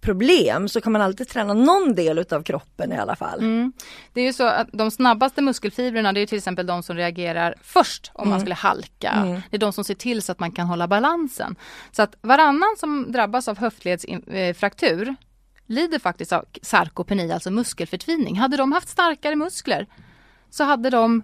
[0.00, 3.38] problem så kan man alltid träna någon del utav kroppen i alla fall.
[3.38, 3.72] Mm.
[4.12, 7.54] Det är ju så att de snabbaste muskelfibrerna det är till exempel de som reagerar
[7.62, 9.10] först om man skulle halka.
[9.10, 9.40] Mm.
[9.50, 11.56] Det är de som ser till så att man kan hålla balansen.
[11.92, 15.14] Så att varannan som drabbas av höftledsfraktur
[15.66, 18.38] lider faktiskt av sarkopeni, alltså muskelförtvining.
[18.38, 19.86] Hade de haft starkare muskler
[20.50, 21.22] så hade de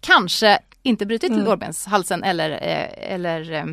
[0.00, 1.44] kanske inte brutit Mm.
[1.44, 3.64] lårbenshalsen eller, eh, eller eh,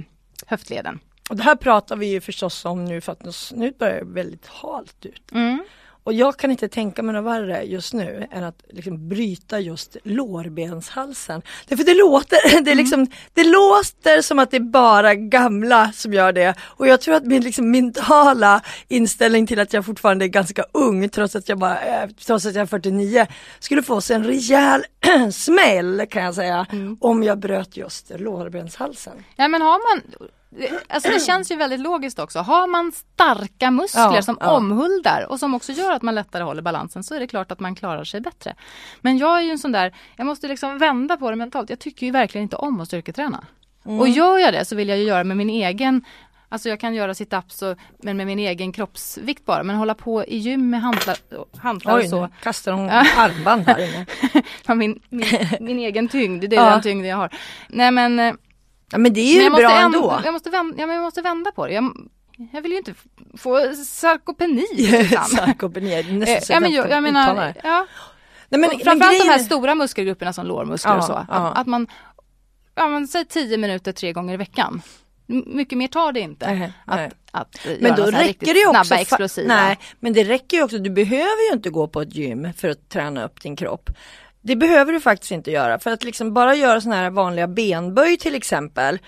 [0.48, 1.00] höftleden.
[1.30, 4.48] Och det här pratar vi ju förstås om nu för att nu börjar det väldigt
[4.48, 5.32] halt ut.
[5.32, 5.64] Mm.
[6.04, 9.98] Och jag kan inte tänka mig något värre just nu än att liksom bryta just
[10.04, 11.42] lårbenshalsen.
[11.68, 16.14] Därför det låter, det, är liksom, det låter som att det är bara gamla som
[16.14, 16.56] gör det.
[16.62, 21.10] Och jag tror att min liksom mentala inställning till att jag fortfarande är ganska ung
[21.10, 23.28] trots att jag, bara, är- trots att jag är 49
[23.60, 24.84] skulle få sig en rejäl
[25.34, 26.66] smäll kan jag säga
[27.00, 29.24] om jag bröt just lårbenshalsen.
[29.36, 30.30] Ja men har man,
[30.88, 32.40] alltså det känns ju väldigt logiskt också.
[32.40, 34.52] Har man starka muskler Ja, som ja.
[34.52, 37.60] omhuldar och som också gör att man lättare håller balansen så är det klart att
[37.60, 38.56] man klarar sig bättre.
[39.02, 41.70] Men jag är ju en sån där, jag måste liksom vända på det mentalt.
[41.70, 43.44] Jag tycker ju verkligen inte om att styrketräna.
[43.86, 44.00] Mm.
[44.00, 46.04] Och gör jag det så vill jag ju göra med min egen
[46.50, 49.64] Alltså jag kan göra sit-ups men med min egen kroppsvikt bara.
[49.64, 51.18] Men hålla på i gym med hantlar,
[51.58, 52.22] hantlar och så.
[52.22, 54.06] nu kastar hon armband här inne.
[54.76, 55.26] Min, min,
[55.60, 56.70] min egen tyngd, det är Ja.
[56.70, 57.30] den tyngd jag har.
[57.68, 58.34] Nej men eh,
[58.92, 60.22] Ja men det är ju jag bra änd- ändå.
[60.24, 61.74] Jag måste, vända, ja, men jag måste vända på det.
[61.74, 62.10] Jag,
[62.54, 62.94] jag vill ju inte
[63.38, 64.66] få sarkopeni.
[65.36, 67.88] Sarkopeni, det är nästan Eh, så ja, men jag jag, jag menar, ja.
[68.50, 71.14] Nej, men, och men framförallt de här stora muskelgrupperna som lårmuskler Ja, och så.
[71.14, 71.52] Att, ja.
[71.52, 71.88] att man,
[72.76, 74.82] ja men säg 10 minuter tre gånger i veckan.
[75.46, 76.54] Mycket mer tar det inte.
[76.54, 77.12] Nej, att, nej.
[77.32, 78.84] att eh, Men då räcker det också.
[78.84, 79.48] snabba, explosiva.
[79.48, 80.78] Nej, men det räcker ju också.
[80.78, 83.90] Du behöver ju inte gå på ett gym för att träna upp din kropp.
[84.42, 88.18] Det behöver du faktiskt inte göra för att liksom bara göra sådana här vanliga benböj
[88.18, 89.00] till exempel.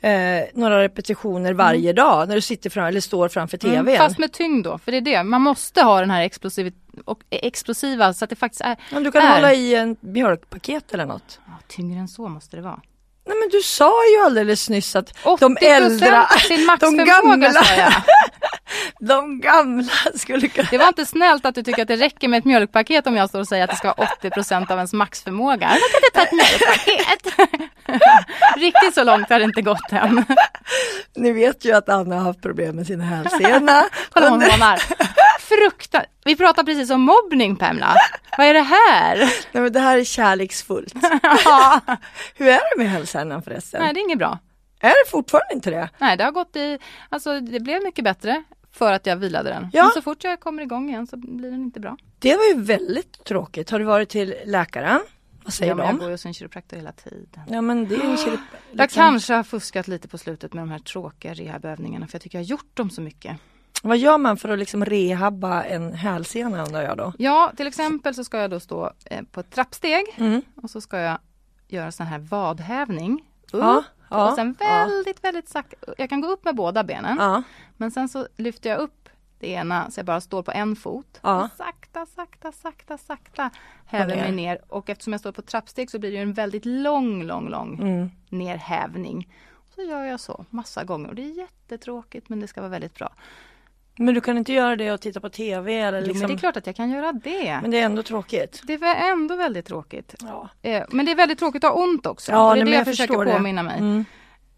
[0.00, 3.78] Eh, några repetitioner varje dag när du sitter fram eller står framför tvn.
[3.78, 5.22] Mm, fast med tyngd då, för det är det.
[5.22, 6.72] Man måste ha den här explosiv,
[7.04, 9.34] och, explosiva så att det faktiskt är Om du kan är.
[9.34, 11.40] hålla i en mjölkpaket eller något.
[11.46, 12.80] Ja, tyngre än så måste det vara.
[13.26, 17.52] Nej men du sa ju alldeles nyss att 80% de äldre, sin de gamla.
[19.00, 22.38] de gamla skulle kunna Det var inte snällt att du tycker att det räcker med
[22.38, 25.70] ett mjölkpaket om jag står och säger att det ska vara 80% av ens maxförmåga.
[25.70, 27.50] Jag kan inte ta ett mjölkpaket.
[28.56, 30.24] Riktigt så långt har det inte gått än.
[31.16, 33.84] Ni vet ju att Anna har haft problem med sin hälsena.
[34.10, 34.82] Kolla hon hånar.
[35.40, 36.04] Frukta.
[36.24, 37.96] Vi pratar precis om mobbning Pamela.
[38.38, 39.16] Vad är det här?
[39.52, 40.94] Nej men det här är kärleksfullt.
[41.44, 41.80] Ja.
[42.34, 43.82] Hur är det med hälsan förresten?
[43.82, 44.38] Nej det är inget bra.
[44.80, 45.88] Är det fortfarande inte det?
[45.98, 48.42] Nej det har gått i, alltså det blev mycket bättre.
[48.74, 49.68] För att jag vilade den.
[49.72, 49.82] Ja.
[49.82, 51.96] Men så fort jag kommer igång igen så blir den inte bra.
[52.18, 53.70] Det var ju väldigt tråkigt.
[53.70, 55.00] Har du varit till läkaren?
[55.44, 55.98] Vad säger Ja, men jag de?
[55.98, 57.42] går ju hos en kiropraktor hela tiden.
[57.48, 58.38] Ja men det är ju kirop-
[58.72, 62.22] Jag liksom- kanske har fuskat lite på slutet med de här tråkiga rehabövningarna för jag
[62.22, 63.36] tycker jag har gjort dem så mycket.
[63.82, 67.12] Vad gör man för att liksom rehabba en hälsena undrar jag då?
[67.18, 70.42] Ja, till exempel så ska jag då stå eh, på ett trappsteg Mm.
[70.62, 71.18] och så ska jag
[71.68, 73.24] göra sån här vadhävning.
[73.52, 75.76] Upp, Ja, ja, och sen väldigt, väldigt sakta.
[75.98, 77.16] Jag kan gå upp med båda benen.
[77.18, 77.42] ja,
[77.76, 81.18] Men sen så lyfter jag upp det ena så jag bara står på en fot.
[81.22, 81.44] Ja.
[81.44, 83.50] Och sakta, sakta, sakta, sakta
[83.86, 84.58] häver mig ner.
[84.68, 88.10] Och eftersom jag står på trappsteg så blir det en väldigt lång, lång, lång Mm.
[88.28, 89.28] nerhävning.
[89.74, 92.94] Så gör jag så massa gånger och det är jättetråkigt men det ska vara väldigt
[92.94, 93.12] bra.
[93.96, 96.20] Men du kan inte göra det och titta på TV eller Jo liksom...
[96.20, 97.58] men det är klart att jag kan göra det.
[97.62, 98.60] Men det är ändå tråkigt.
[98.64, 100.14] Det var ändå väldigt tråkigt.
[100.20, 100.48] Ja.
[100.62, 102.32] Eh, Men det är väldigt tråkigt att ha ont också.
[102.32, 103.32] Ja, det är det men jag, jag försöker det.
[103.32, 103.78] påminna mig.
[103.78, 104.04] Mm.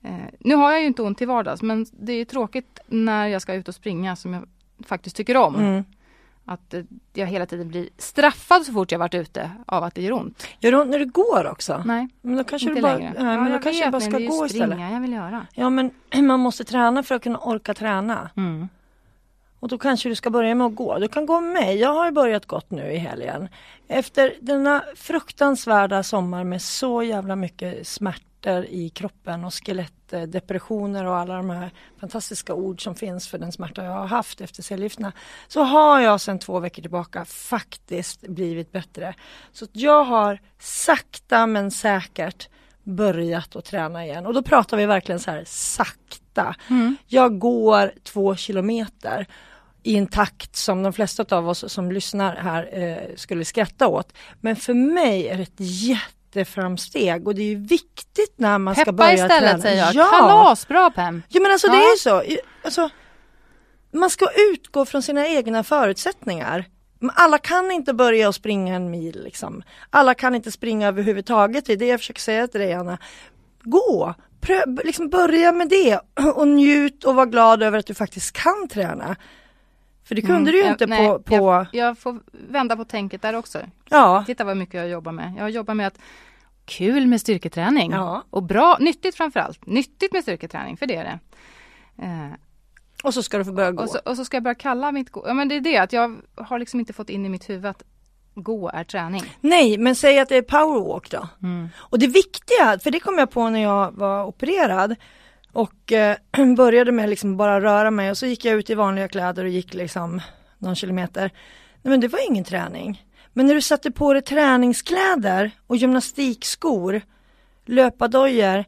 [0.03, 3.43] Eh, Nu har jag ju inte ont till vardags men det är tråkigt när jag
[3.43, 4.43] ska ut och springa som jag
[4.87, 5.55] faktiskt tycker om.
[5.55, 5.85] Mm.
[6.45, 10.03] Att eh, jag hela tiden blir straffad så fort jag varit ute av att det
[10.03, 10.47] gör ont.
[10.61, 11.83] Gör det ont när du går också?
[11.87, 13.13] Nej, Men då kanske inte du bara, längre.
[13.19, 14.93] nej, men då kanske vet, bara men ska det är gå springa istället.
[14.93, 15.47] jag vill göra.
[15.55, 15.91] Ja men
[16.27, 18.31] man måste träna för att kunna orka träna.
[18.37, 18.69] Mm.
[19.67, 20.99] Och då kanske du ska börja med att gå.
[20.99, 21.77] Du kan gå med mig.
[21.77, 23.49] Jag har börjat gått nu i helgen.
[23.89, 31.37] Efter denna fruktansvärda sommar med så jävla mycket smärtor i kroppen och skelettdepressioner och alla
[31.37, 35.13] de här fantastiska ord som finns för den smärta jag har haft efter cellgifterna.
[35.49, 39.15] Så har jag sedan två veckor tillbaka faktiskt blivit bättre.
[39.53, 42.49] Så jag har sakta men säkert
[42.83, 46.55] börjat att träna igen och då pratar vi verkligen så här sakta.
[47.07, 49.27] Jag går två kilometer
[49.87, 54.13] i en takt som de flesta av oss som lyssnar här eh, skulle skratta åt.
[54.41, 58.93] Men för mig är det ett jätteframsteg och det är viktigt när man ska Peppa
[58.93, 59.59] börja istället träna.
[59.63, 59.95] säger jag.
[59.95, 60.05] Ja.
[60.11, 61.23] Kalasbra Pem!
[61.29, 61.87] Ja men alltså det Ja.
[61.89, 62.23] är ju så.
[62.65, 62.89] Alltså,
[63.93, 66.65] man ska utgå från sina egna förutsättningar.
[67.15, 69.63] Alla kan inte börja och springa en mil liksom.
[69.91, 71.67] Alla kan inte springa överhuvudtaget.
[71.67, 72.99] Det är det jag försöker säga till dig Anna.
[73.63, 74.15] Gå!
[74.41, 76.01] Pröv, liksom börja med det
[76.35, 79.17] och njut och var glad över att du faktiskt kan träna.
[80.09, 82.77] För det kunde du ju Mm, inte jag- nej, på, på Jag, jag får vända
[82.77, 83.59] på tänket där också.
[83.89, 84.25] ja.
[84.27, 85.35] Titta vad mycket jag jobbar med.
[85.39, 85.99] Jag jobbar med att
[86.65, 87.91] kul med styrketräning.
[87.93, 88.23] Ja.
[88.31, 89.67] Och bra, nyttigt framförallt.
[89.67, 91.19] Nyttigt med styrketräning, för det är det.
[92.05, 92.33] Eh,
[93.05, 93.83] Och så ska du få börja gå.
[93.83, 95.25] och, så, och så ska jag börja kalla mitt gå.
[95.27, 97.67] Ja men det är det att jag har liksom inte fått in i mitt huvud
[97.67, 97.83] att
[98.35, 99.23] gå är träning.
[99.41, 101.29] Nej, men säg att det är powerwalk då.
[101.43, 101.69] Mm.
[101.77, 104.97] Och det viktiga, för det kom jag på när jag var opererad
[105.57, 106.17] och eh,
[106.57, 109.51] började med liksom bara röra mig och så gick jag ut i vanliga kläder och
[109.51, 110.21] gick liksom
[110.59, 111.31] någon kilometer.
[111.83, 113.05] Nej men det var ingen träning.
[113.33, 117.01] Men när du satte på dig träningskläder och gymnastikskor,
[117.65, 118.65] löpardojor,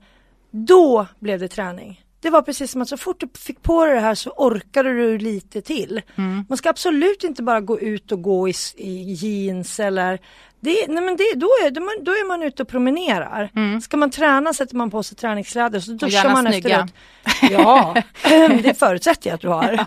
[0.50, 2.04] då blev det träning.
[2.20, 4.94] Det var precis som att så fort du fick på dig det här så orkade
[4.94, 6.00] du lite till.
[6.48, 10.20] Man ska absolut inte bara gå ut och gå i, i jeans eller
[10.60, 13.50] det, nej men det, då, är, då, är man, då är man ute och promenerar.
[13.80, 16.88] Ska man träna sätter man på sig träningskläder så duschar man snygga.
[17.24, 17.52] efteråt.
[17.52, 17.94] Ja,
[18.62, 19.72] det förutsätter jag att du har.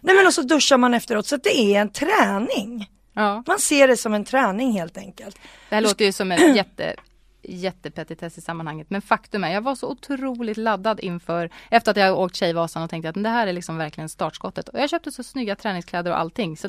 [0.00, 2.88] nej men och så duschar man efteråt så att det är en träning.
[3.14, 3.42] Ja.
[3.46, 5.36] Man ser det som en träning helt enkelt.
[5.68, 6.94] Det här låter ju som en jätte
[7.42, 8.90] jättepetitess i sammanhanget.
[8.90, 12.90] Men faktum är, jag var så otroligt laddad inför, efter att jag åkt Tjejvasan och
[12.90, 14.68] tänkte att det här är liksom verkligen startskottet.
[14.68, 16.56] Och jag köpte så snygga träningskläder och allting.
[16.56, 16.68] Så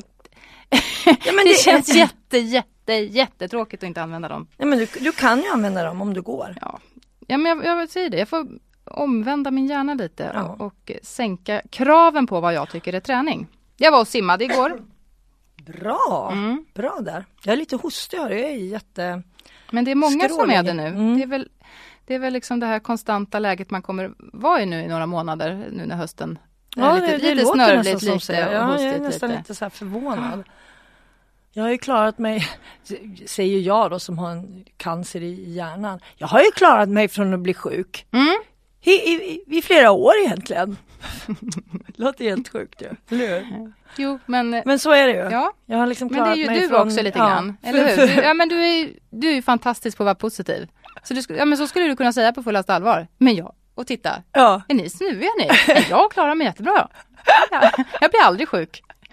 [1.04, 4.46] Ja, men det känns jätte, jätte, jättetråkigt att inte använda dem.
[4.56, 6.56] Ja, men du, du kan ju använda dem om du går.
[6.60, 6.78] Ja,
[7.26, 8.18] ja men jag, jag säga det.
[8.18, 8.46] Jag får
[8.84, 10.42] omvända min hjärna lite Ja.
[10.42, 13.46] och, och sänka kraven på vad jag tycker är träning.
[13.76, 14.82] Jag var och simmade igår.
[15.66, 16.64] Bra, Mm.
[16.74, 17.24] bra där.
[17.44, 19.22] Jag är lite hostig, jag är jätte...
[19.72, 20.86] Men det är många som är det nu.
[20.86, 21.16] Mm.
[21.16, 21.48] Det, är väl,
[22.06, 25.06] det är väl liksom det här konstanta läget man kommer vara i nu i några
[25.06, 26.38] månader nu när hösten
[26.76, 28.32] är lite, lite snörvligt som så.
[28.32, 29.40] lite Ja, och jag är hostigt nästan lite.
[29.40, 30.44] lite så förvånad.
[31.52, 32.48] Jag har ju klarat mig,
[33.26, 36.00] säger jag då som har en cancer i hjärnan.
[36.16, 38.06] Jag har ju klarat mig från att bli sjuk.
[38.12, 38.36] Mm.
[38.82, 40.76] I, i, i, I flera år egentligen.
[41.96, 43.72] Låter helt sjukt ju, eller hur?
[43.96, 45.30] Jo, men, Men så är det ju.
[45.30, 47.56] ja, Jag har liksom men det är ju du från, också lite ja, grann.
[47.62, 48.06] Eller hur?
[48.06, 50.68] Du, ja, men du är, du är ju fantastisk på att vara positiv.
[51.02, 53.06] Så, du, ja, men så skulle du kunna säga på fullaste allvar.
[53.18, 54.62] Men jag, och titta, Ja.
[54.68, 55.48] är ni snuviga ni?
[55.90, 56.88] Jag klarar mig jättebra.
[57.50, 58.82] Ja, jag blir aldrig sjuk.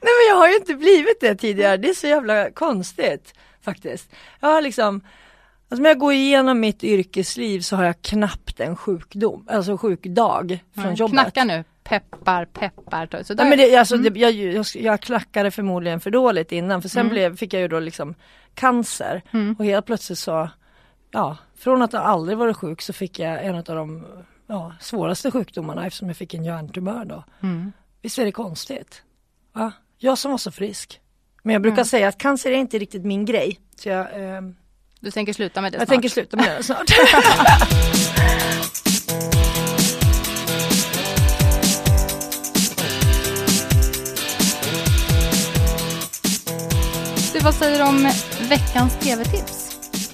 [0.00, 4.10] Nej men jag har ju inte blivit det tidigare, det är så jävla konstigt faktiskt.
[4.40, 5.00] Jag har liksom,
[5.68, 10.64] alltså när jag går igenom mitt yrkesliv så har jag knappt en sjukdom, alltså sjukdag
[10.74, 11.12] från jobbet.
[11.12, 11.64] Knacka nu.
[11.84, 13.22] Peppar, peppar.
[13.22, 14.12] Så där, Nej, men det, alltså, Mm.
[14.12, 17.12] det, jag, jag, jag klackade förmodligen för dåligt innan för sen Mm.
[17.12, 18.14] blev, fick jag ju då liksom
[18.54, 19.22] cancer
[19.58, 20.48] och helt plötsligt så,
[21.10, 24.04] ja, från att ha aldrig varit sjuk så fick jag en av de
[24.46, 27.24] ja, svåraste sjukdomarna eftersom jag fick en hjärntumör då.
[27.42, 27.72] Mm.
[28.02, 29.02] Visst är det konstigt?
[29.52, 29.72] Va?
[29.98, 31.00] Jag som var så frisk.
[31.42, 33.60] Men jag brukar säga att cancer är inte riktigt min grej.
[33.76, 34.56] Så jag, ehm,
[35.00, 35.94] Du tänker sluta med det jag snart?
[35.94, 36.92] tänker sluta med det snart.
[47.32, 48.10] Du, vad säger du om
[48.48, 49.62] veckans tv-tips?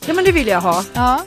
[0.07, 0.85] ja men det vill jag ha.
[0.95, 1.21] Ja,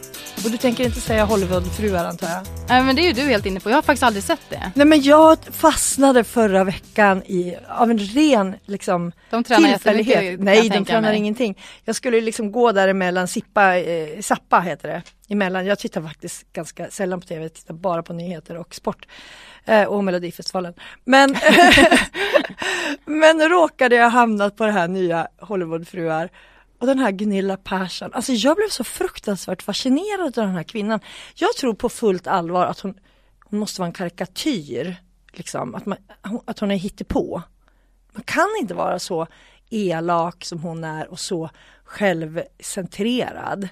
[0.46, 2.46] Och du tänker inte säga Hollywoodfruar antar jag?
[2.70, 3.70] Nej, men det är ju du helt inne på.
[3.70, 4.72] Jag har faktiskt aldrig sett det.
[4.76, 10.40] Nej men jag fastnade förra veckan i, av en ren liksom De tränar tillfällighet.
[10.40, 11.18] Nej de tränar mig.
[11.18, 11.58] ingenting.
[11.86, 15.02] Jag skulle liksom gå däremellan, Sippa, eh, Zappa heter det.
[15.30, 15.66] Emellan.
[15.66, 19.08] Jag tittar faktiskt ganska sällan på tv, jag tittar bara på nyheter och sport.
[19.66, 20.74] Eh, och Melodifestivalen.
[21.06, 21.36] Men,
[23.06, 26.30] men råkade jag hamnat på det här nya Hollywoodfruar.
[26.80, 31.00] Och den här Gunilla Persson, alltså jag blev så fruktansvärt fascinerad av den här kvinnan.
[31.36, 32.94] Jag tror på fullt allvar att hon,
[33.44, 34.96] hon måste vara en karikatyr.
[35.34, 37.42] Liksom, att, man, hon- att hon är hittepå.
[38.12, 39.28] Man kan inte vara så
[39.70, 41.50] elak som hon är och så
[41.84, 43.68] självcentrerad.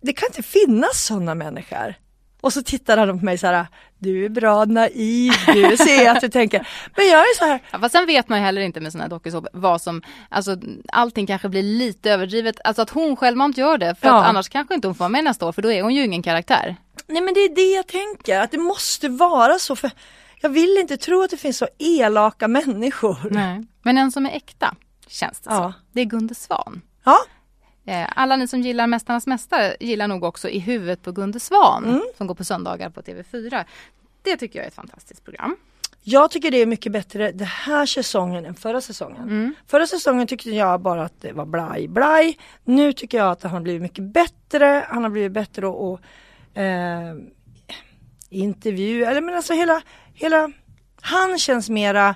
[0.00, 1.94] Det kan inte finnas sådana människor.
[2.40, 3.66] Och så tittar han på mig så här,
[3.98, 6.68] du är bra naiv, du ser att du tänker.
[6.96, 9.04] Men jag är så här, Ja, fast sen vet man ju heller inte med sådana
[9.04, 10.56] här dokusåpor vad som, alltså
[10.92, 12.56] allting kanske blir lite överdrivet.
[12.64, 14.20] Alltså att hon självmant gör det för Ja.
[14.20, 16.04] att annars kanske inte hon får vara med nästa år för då är hon ju
[16.04, 16.76] ingen karaktär.
[17.06, 19.76] nej men det är det jag tänker, att det måste vara så.
[19.76, 19.90] för
[20.40, 23.16] Jag vill inte tro att det finns så elaka människor.
[23.30, 23.66] Nej.
[23.82, 24.74] Men en som är äkta,
[25.08, 25.56] känns det Ja.
[25.56, 25.72] så.
[25.92, 26.82] Det är Gunde Svan.
[27.04, 27.16] Ja,
[28.16, 32.02] Alla ni som gillar Mästarnas Mästare gillar nog också I huvudet på Gunde Svan Mm.
[32.18, 33.64] som går på söndagar på TV4.
[34.22, 35.56] Det tycker jag är ett fantastiskt program.
[36.02, 39.54] Jag tycker det är mycket bättre den här säsongen än förra säsongen.
[39.66, 42.38] Förra säsongen tyckte jag bara att det var blaj blaj.
[42.64, 44.86] Nu tycker jag att han har blivit mycket bättre.
[44.88, 46.00] Han har blivit bättre att att,
[46.54, 47.14] eh,
[48.30, 49.82] intervjua, eller men alltså hela,
[50.14, 50.50] hela,
[51.00, 52.14] han känns mera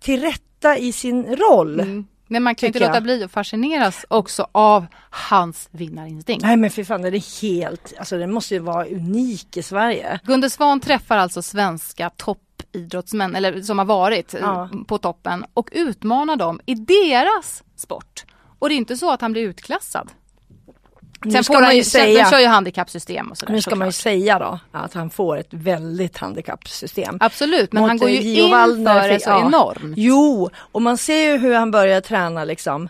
[0.00, 1.80] till rätta i sin roll.
[1.80, 2.06] Mm.
[2.32, 3.02] Men man kan inte låta jag.
[3.02, 6.44] bli att fascineras också av hans vinnarinstinkt.
[6.44, 10.20] Nej men för fan den är helt, alltså den måste ju vara unik i Sverige.
[10.24, 14.68] Gunde Svan träffar alltså svenska toppidrottsmän, eller som har varit eh, Ja.
[14.86, 18.24] på toppen och utmanar dem i deras sport.
[18.58, 20.10] Och det är inte så att han blir utklassad.
[21.22, 23.76] Sen ska får han ju sen, säga- de kör ju handikappsystem och sådär Nu ska
[23.76, 24.02] man ju såklart.
[24.12, 27.16] säga då att han får ett väldigt handikappsystem.
[27.20, 29.46] Absolut, men Mot, han går ju Gio in Wallner för det så ja.
[29.46, 29.94] enormt.
[29.96, 32.88] Jo, och man ser ju hur han börjar träna liksom.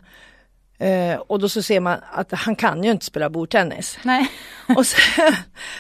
[0.78, 3.98] Eh, och då så ser man att han kan ju inte spela bordtennis.
[4.02, 4.30] Nej.
[4.76, 5.34] Och sen,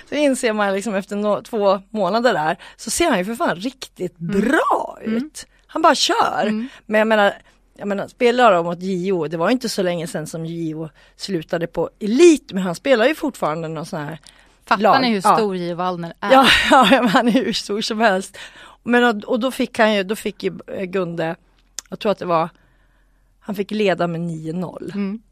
[0.08, 3.56] så inser man liksom efter nå- två månader där så ser han ju för fan
[3.56, 4.40] riktigt Mm.
[4.40, 5.46] bra ut.
[5.66, 6.68] Han bara kör.
[6.86, 7.34] Men jag menar,
[7.82, 11.66] jag menar spelar de mot Gio, det var inte så länge sedan som Gio slutade
[11.66, 14.18] på elit men han spelar ju fortfarande någon sån här
[14.64, 15.00] Fattar lag.
[15.02, 15.36] ni hur Ja.
[15.36, 16.32] stor Gio Wallner är?
[16.32, 18.38] Ja, ja han är hur stor som helst.
[18.82, 21.36] Men, och, då fick han ju, då fick ju eh, Gunde,
[21.90, 22.48] jag tror att det var,
[23.40, 25.22] han fick leda med 9-0 Mm.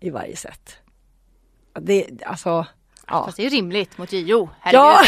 [0.00, 0.76] i varje set.
[1.74, 2.66] Ja, Det, alltså,
[3.06, 3.24] ja.
[3.24, 4.50] Fast det är ju rimligt mot Gio.
[4.72, 5.00] Ja.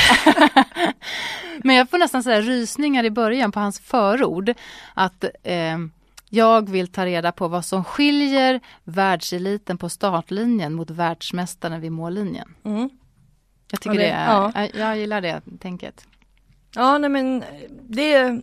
[1.64, 4.54] Men jag får nästan säga rysningar i början på hans förord.
[4.94, 5.78] Att eh,
[6.30, 12.54] jag vill ta reda på vad som skiljer världseliten på startlinjen mot världsmästaren vid mållinjen.
[12.64, 12.90] mm.
[13.70, 14.06] Jag tycker Ja, det-
[14.54, 14.78] det är, ja.
[14.88, 16.06] jag, gillar det tänket.
[16.74, 17.44] ja nej men
[17.88, 18.40] det,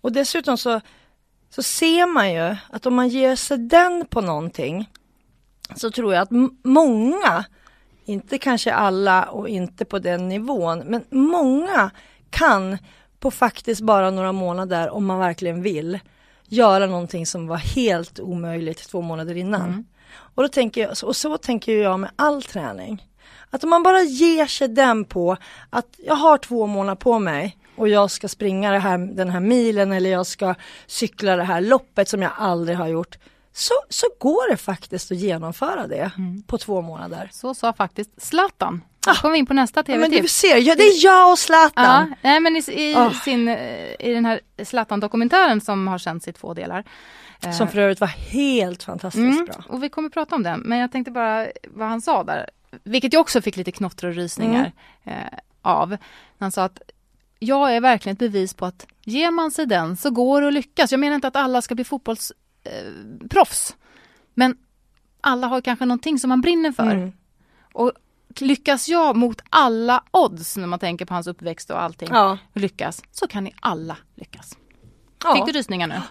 [0.00, 0.80] och dessutom så,
[1.50, 4.90] så ser man ju att om man ger sig den på någonting
[5.76, 6.30] så tror jag att
[6.64, 7.44] många,
[8.04, 11.90] inte kanske alla och inte på den nivån, men många
[12.30, 12.78] kan
[13.18, 15.98] på faktiskt bara några månader om man verkligen vill
[16.48, 19.86] göra någonting som var helt omöjligt två månader innan.
[20.34, 23.06] Och, då tänker jag, och så tänker jag med all träning.
[23.50, 25.36] Att om man bara ger sig den på
[25.70, 29.92] att jag har två månader på mig och jag ska springa här, den här milen
[29.92, 30.54] eller jag ska
[30.86, 33.18] cykla det här loppet som jag aldrig har gjort.
[33.58, 36.10] Så, så går det faktiskt att genomföra det
[36.46, 37.28] på två månader.
[37.32, 38.82] Så sa faktiskt Zlatan.
[39.06, 39.84] Då kommer vi in på nästa Ah.
[39.86, 40.34] Ja, men du tv-tips.
[40.34, 42.08] ser, ja, det är jag och Zlatan.
[42.10, 43.10] Ja, nej, men i, i, Ah.
[43.10, 43.56] sin, eh,
[44.00, 46.84] i den här Zlatan-dokumentären som har sänts i två delar.
[47.42, 49.64] eh, Som för övrigt var helt fantastiskt Mm, bra.
[49.68, 52.50] och vi kommer prata om den, men jag tänkte bara vad han sa där,
[52.84, 54.72] vilket jag också fick lite knottror och rysningar
[55.04, 55.18] Mm.
[55.18, 55.96] eh, av.
[56.38, 56.80] Han sa att
[57.38, 60.54] jag är verkligen ett bevis på att ger man sig den så går det att
[60.54, 60.90] lyckas.
[60.90, 62.32] Jag menar inte att alla ska bli fotbollsproffs,
[62.66, 63.76] eh, proffs,
[64.34, 64.56] men
[65.20, 66.90] alla har kanske någonting som man brinner för.
[66.90, 67.12] Mm.
[67.72, 67.92] Och
[68.40, 72.38] lyckas jag mot alla odds när man tänker på hans uppväxt och allting Ja.
[72.54, 74.56] lyckas, så kan ni alla lyckas.
[75.24, 75.34] Ja.
[75.34, 76.02] Fick du rysningar nu?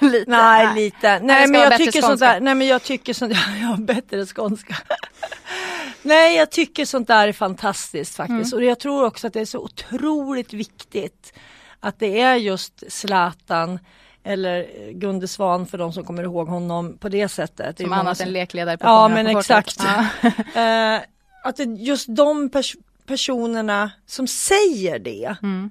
[0.10, 0.30] lite.
[0.30, 1.18] Nej, lite.
[1.18, 4.76] Nej, men jag tycker sånt där, nej men jag tycker sånt, jag har bättre skånska.
[6.02, 8.52] Nej, jag tycker sånt där är fantastiskt faktiskt.
[8.52, 8.64] Mm.
[8.64, 11.32] Och jag tror också att det är så otroligt viktigt
[11.80, 13.78] att det är just Zlatan
[14.24, 17.78] eller Gunde Svan för de som kommer ihåg honom på det sättet.
[17.78, 19.76] Som annat som- än lekledare på Ja, men på exakt.
[19.82, 20.06] Ja.
[20.60, 21.00] Eh,
[21.44, 25.36] att det är just de pers- personerna som säger det.
[25.42, 25.70] Mm.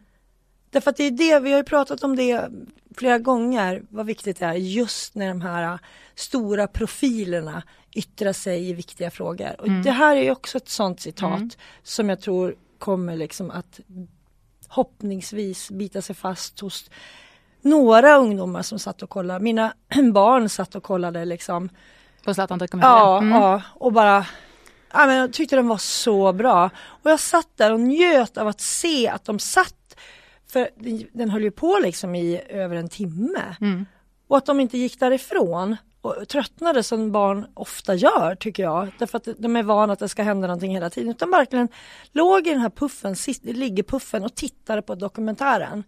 [0.70, 2.50] Därför att det är det, vi har ju pratat om det
[2.98, 5.80] flera gånger, vad viktigt det är just när de här äh,
[6.16, 7.64] stora profilerna
[7.96, 9.56] yttrar sig i viktiga frågor.
[9.62, 9.84] Och Mm.
[9.84, 13.80] Det här är ju också ett sånt citat som jag tror kommer liksom att
[14.68, 16.90] hoppningsvis bita sig fast hos
[17.62, 19.40] några ungdomar som satt och kollade.
[19.40, 19.74] Mina
[20.14, 21.70] barn satt och kollade liksom
[22.24, 22.94] På Zlatan dokumentären.
[22.98, 23.42] Ja, Mm.
[23.42, 24.26] ja och bara
[24.94, 26.70] ja, men Jag tyckte den var så bra.
[27.04, 29.76] Och jag satt där och njöt av att se att de satt
[30.48, 30.70] för
[31.14, 33.56] den, höll ju på liksom i över en timme.
[33.62, 33.86] Mm.
[34.28, 38.88] Och att de inte gick därifrån och tröttnade som barn ofta gör tycker jag.
[39.00, 41.10] Därför att de är vana att det ska hända någonting hela tiden.
[41.10, 41.68] Utan verkligen
[42.12, 45.84] låg i den här puffen, ligger puffen och tittade på dokumentären.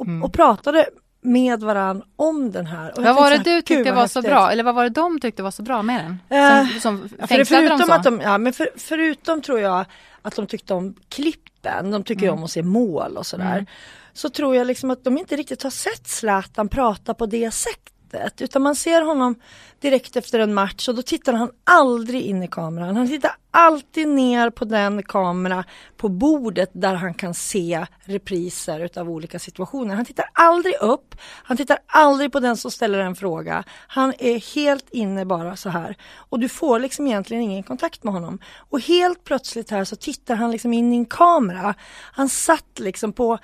[0.00, 0.22] Och, Mm.
[0.22, 0.86] och pratade
[1.22, 2.92] med varann om den här.
[2.96, 4.50] Vad var det så här, du "Gud, tyckte var så häftigt." bra?
[4.50, 6.38] Eller vad var det de tyckte var så bra med den?
[6.38, 7.92] Eh, Som, som för förutom så?
[7.92, 9.84] att de, ja, men för, förutom tror jag
[10.22, 12.38] att de tyckte om klippen, de tycker Mm.
[12.38, 13.66] om att se mål och sådär.
[14.12, 17.89] Så tror jag liksom att de inte riktigt har sett Zlatan prata på det sättet.
[18.38, 19.34] Utan man ser honom
[19.80, 22.96] direkt efter en match och då tittar han aldrig in i kameran.
[22.96, 25.64] Han tittar alltid ner på den kamera
[25.96, 29.94] på bordet där han kan se repriser utav olika situationer.
[29.94, 33.64] Han tittar aldrig upp, han tittar aldrig på den som ställer en fråga.
[33.86, 35.96] Han är helt inne bara så här.
[36.16, 38.38] Och du får liksom egentligen ingen kontakt med honom.
[38.56, 41.74] Och helt plötsligt här så tittar han liksom in i en kamera.
[42.12, 43.38] Han satt liksom på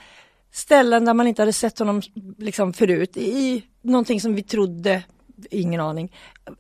[0.52, 2.02] ställen där man inte hade sett honom
[2.38, 5.02] liksom förut i någonting som vi trodde,
[5.50, 6.12] ingen aning,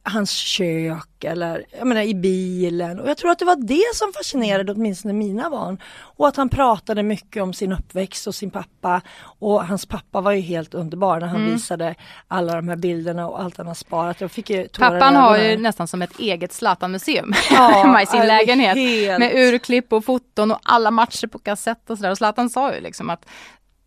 [0.02, 3.00] hans kök eller jag menar, i bilen.
[3.00, 5.78] Och jag tror att det var det som fascinerade åtminstone mina barn.
[5.98, 9.00] Och att han pratade mycket om sin uppväxt och sin pappa.
[9.38, 11.52] Och hans pappa var ju helt underbar när han Mm.
[11.52, 11.94] visade
[12.28, 14.20] alla de här bilderna och allt han har sparat.
[14.20, 18.26] Jag fick ju Pappan har ju nästan som ett eget Zlatan-museum Ja, hemma i sin
[18.26, 18.76] lägenhet.
[18.76, 22.10] helt- Med urklipp och foton och alla matcher på kassett och sådär.
[22.10, 23.26] Och Zlatan sa ju liksom att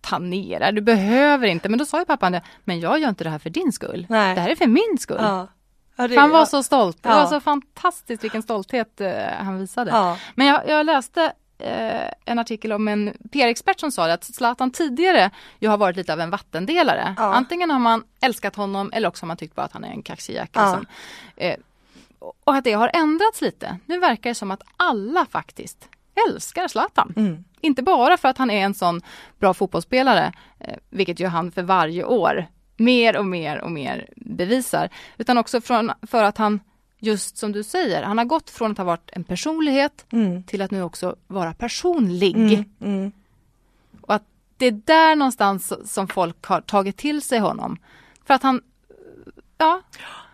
[0.02, 1.70] ta ner det, du behöver inte.
[1.70, 4.06] Men då sa ju pappan det, men jag gör inte det här för din skull.
[4.10, 4.36] Nej.
[4.36, 5.18] Det här är för min skull.
[5.22, 5.48] Ja.
[5.96, 6.46] Ja, det- han var ja.
[6.46, 7.04] så stolt.
[7.04, 9.92] Det var så fantastiskt vilken stolthet eh, han visade.
[9.92, 10.18] Ja.
[10.36, 15.32] Men jag, jag läste eh, en artikel om en PR-expert som sa att Zlatan tidigare
[15.60, 17.16] ju har varit lite av en vattendelare.
[17.18, 20.02] Antingen har man älskat honom eller också har man tyckt bara att han är en
[20.04, 20.64] kaxig jäkel.
[21.36, 21.56] Eh,
[22.44, 23.78] och att det har ändrats lite.
[23.86, 25.90] Nu verkar det som att alla faktiskt
[26.28, 27.14] älskar Zlatan.
[27.16, 27.44] Mm.
[27.62, 29.02] Inte bara för att han är en sån
[29.40, 32.46] bra fotbollsspelare, eh, vilket ju han för varje år
[32.78, 36.60] mer och mer och mer bevisar, utan också från, för att han,
[37.00, 40.44] just som du säger, han har gått från att ha varit en personlighet Mm.
[40.44, 42.36] till att nu också vara personlig.
[42.36, 42.66] Mm.
[42.82, 43.12] Mm.
[44.02, 44.24] Och att
[44.58, 47.78] det är där någonstans som folk har tagit till sig honom.
[48.26, 48.62] För att han,
[49.58, 49.82] ja,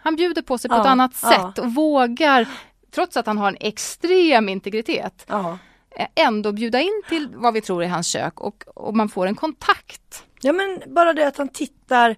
[0.02, 1.30] han bjuder på sig på Ja, ett annat ja.
[1.30, 2.48] sätt och vågar,
[2.92, 5.58] trots att han har en extrem integritet, Ja.
[6.16, 9.36] Ändå bjuda in till vad vi tror är hans kök och, och man får en
[9.36, 10.24] kontakt.
[10.42, 12.16] Ja men bara det att han tittar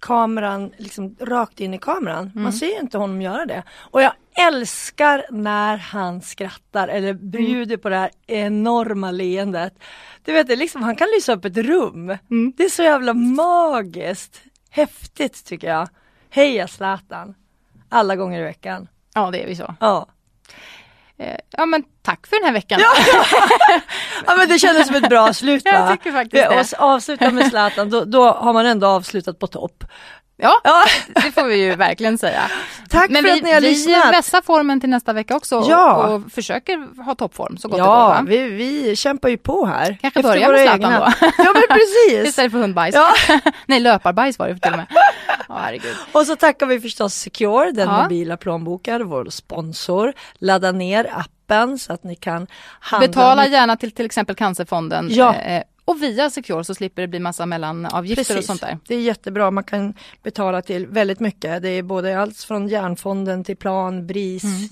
[0.00, 2.30] kameran liksom rakt in i kameran.
[2.34, 3.62] Man ser ju inte honom göra det.
[3.70, 4.12] Och jag
[4.48, 9.74] älskar när han skrattar eller bjuder på det här enorma leendet.
[10.24, 12.06] Du vet, det liksom, han kan lysa upp ett rum.
[12.56, 14.42] Det är så jävla magiskt.
[14.70, 15.88] Häftigt tycker jag.
[16.30, 17.34] Heja Zlatan.
[17.88, 18.88] Alla gånger i veckan.
[19.14, 19.74] Ja, det är vi så.
[19.80, 20.06] Ja.
[21.20, 22.80] Eh, Ja, men tack för den här veckan.
[24.26, 25.70] ja men det kändes som ett bra slut va?
[25.70, 26.78] Jag tycker faktiskt det.
[26.78, 29.84] Och avsluta med Zlatan, då, då har man ändå avslutat på topp.
[30.42, 30.84] Ja, Ja.
[31.14, 32.42] det får vi ju verkligen säga.
[32.88, 34.12] Tack Men för vi, att ni har vi lyssnat.
[34.12, 35.94] vässar formen till nästa vecka också Ja.
[35.94, 37.90] och, och försöker ha toppform så gott det går.
[37.90, 39.98] Ja, vi, vi kämpar ju på här.
[40.00, 40.98] Kanske Efter börja våra med Zlatan egna.
[41.20, 41.26] då.
[41.38, 42.28] Ja men precis.
[42.28, 42.94] Istället för hundbajs.
[42.94, 43.12] Ja.
[43.66, 44.86] Nej, löparbajs var det till och med.
[45.48, 45.96] Ja, herregud.
[46.12, 48.02] Och så tackar vi förstås Secure, den Ja.
[48.02, 50.12] mobila plånboken, vår sponsor.
[50.38, 52.46] Ladda ner appen så att ni kan
[52.80, 53.08] handla.
[53.08, 55.08] Betala gärna till till exempel Cancerfonden.
[55.10, 55.34] Ja.
[55.34, 58.78] Eh, och via Secure så slipper det bli massa mellanavgifter och sånt där.
[58.86, 61.62] Det är jättebra, man kan betala till väldigt mycket.
[61.62, 64.68] Det är både allt från Hjärnfonden till Plan, BRIS, Mm.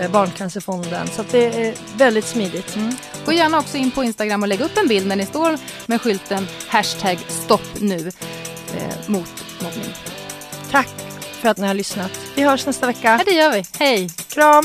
[0.00, 1.06] eh, Barncancerfonden.
[1.06, 2.76] Så det är väldigt smidigt.
[2.76, 2.92] Mm.
[3.26, 6.00] Gå gärna också in på Instagram och lägg upp en bild när ni står med
[6.02, 7.98] skylten hashtag stopp nu
[8.76, 9.94] eh, mot mobbning.
[10.70, 10.88] Tack
[11.40, 12.20] för att ni har lyssnat.
[12.34, 13.16] Vi hörs nästa vecka.
[13.18, 13.62] Ja, det gör vi.
[13.78, 14.08] Hej!
[14.28, 14.64] Kram!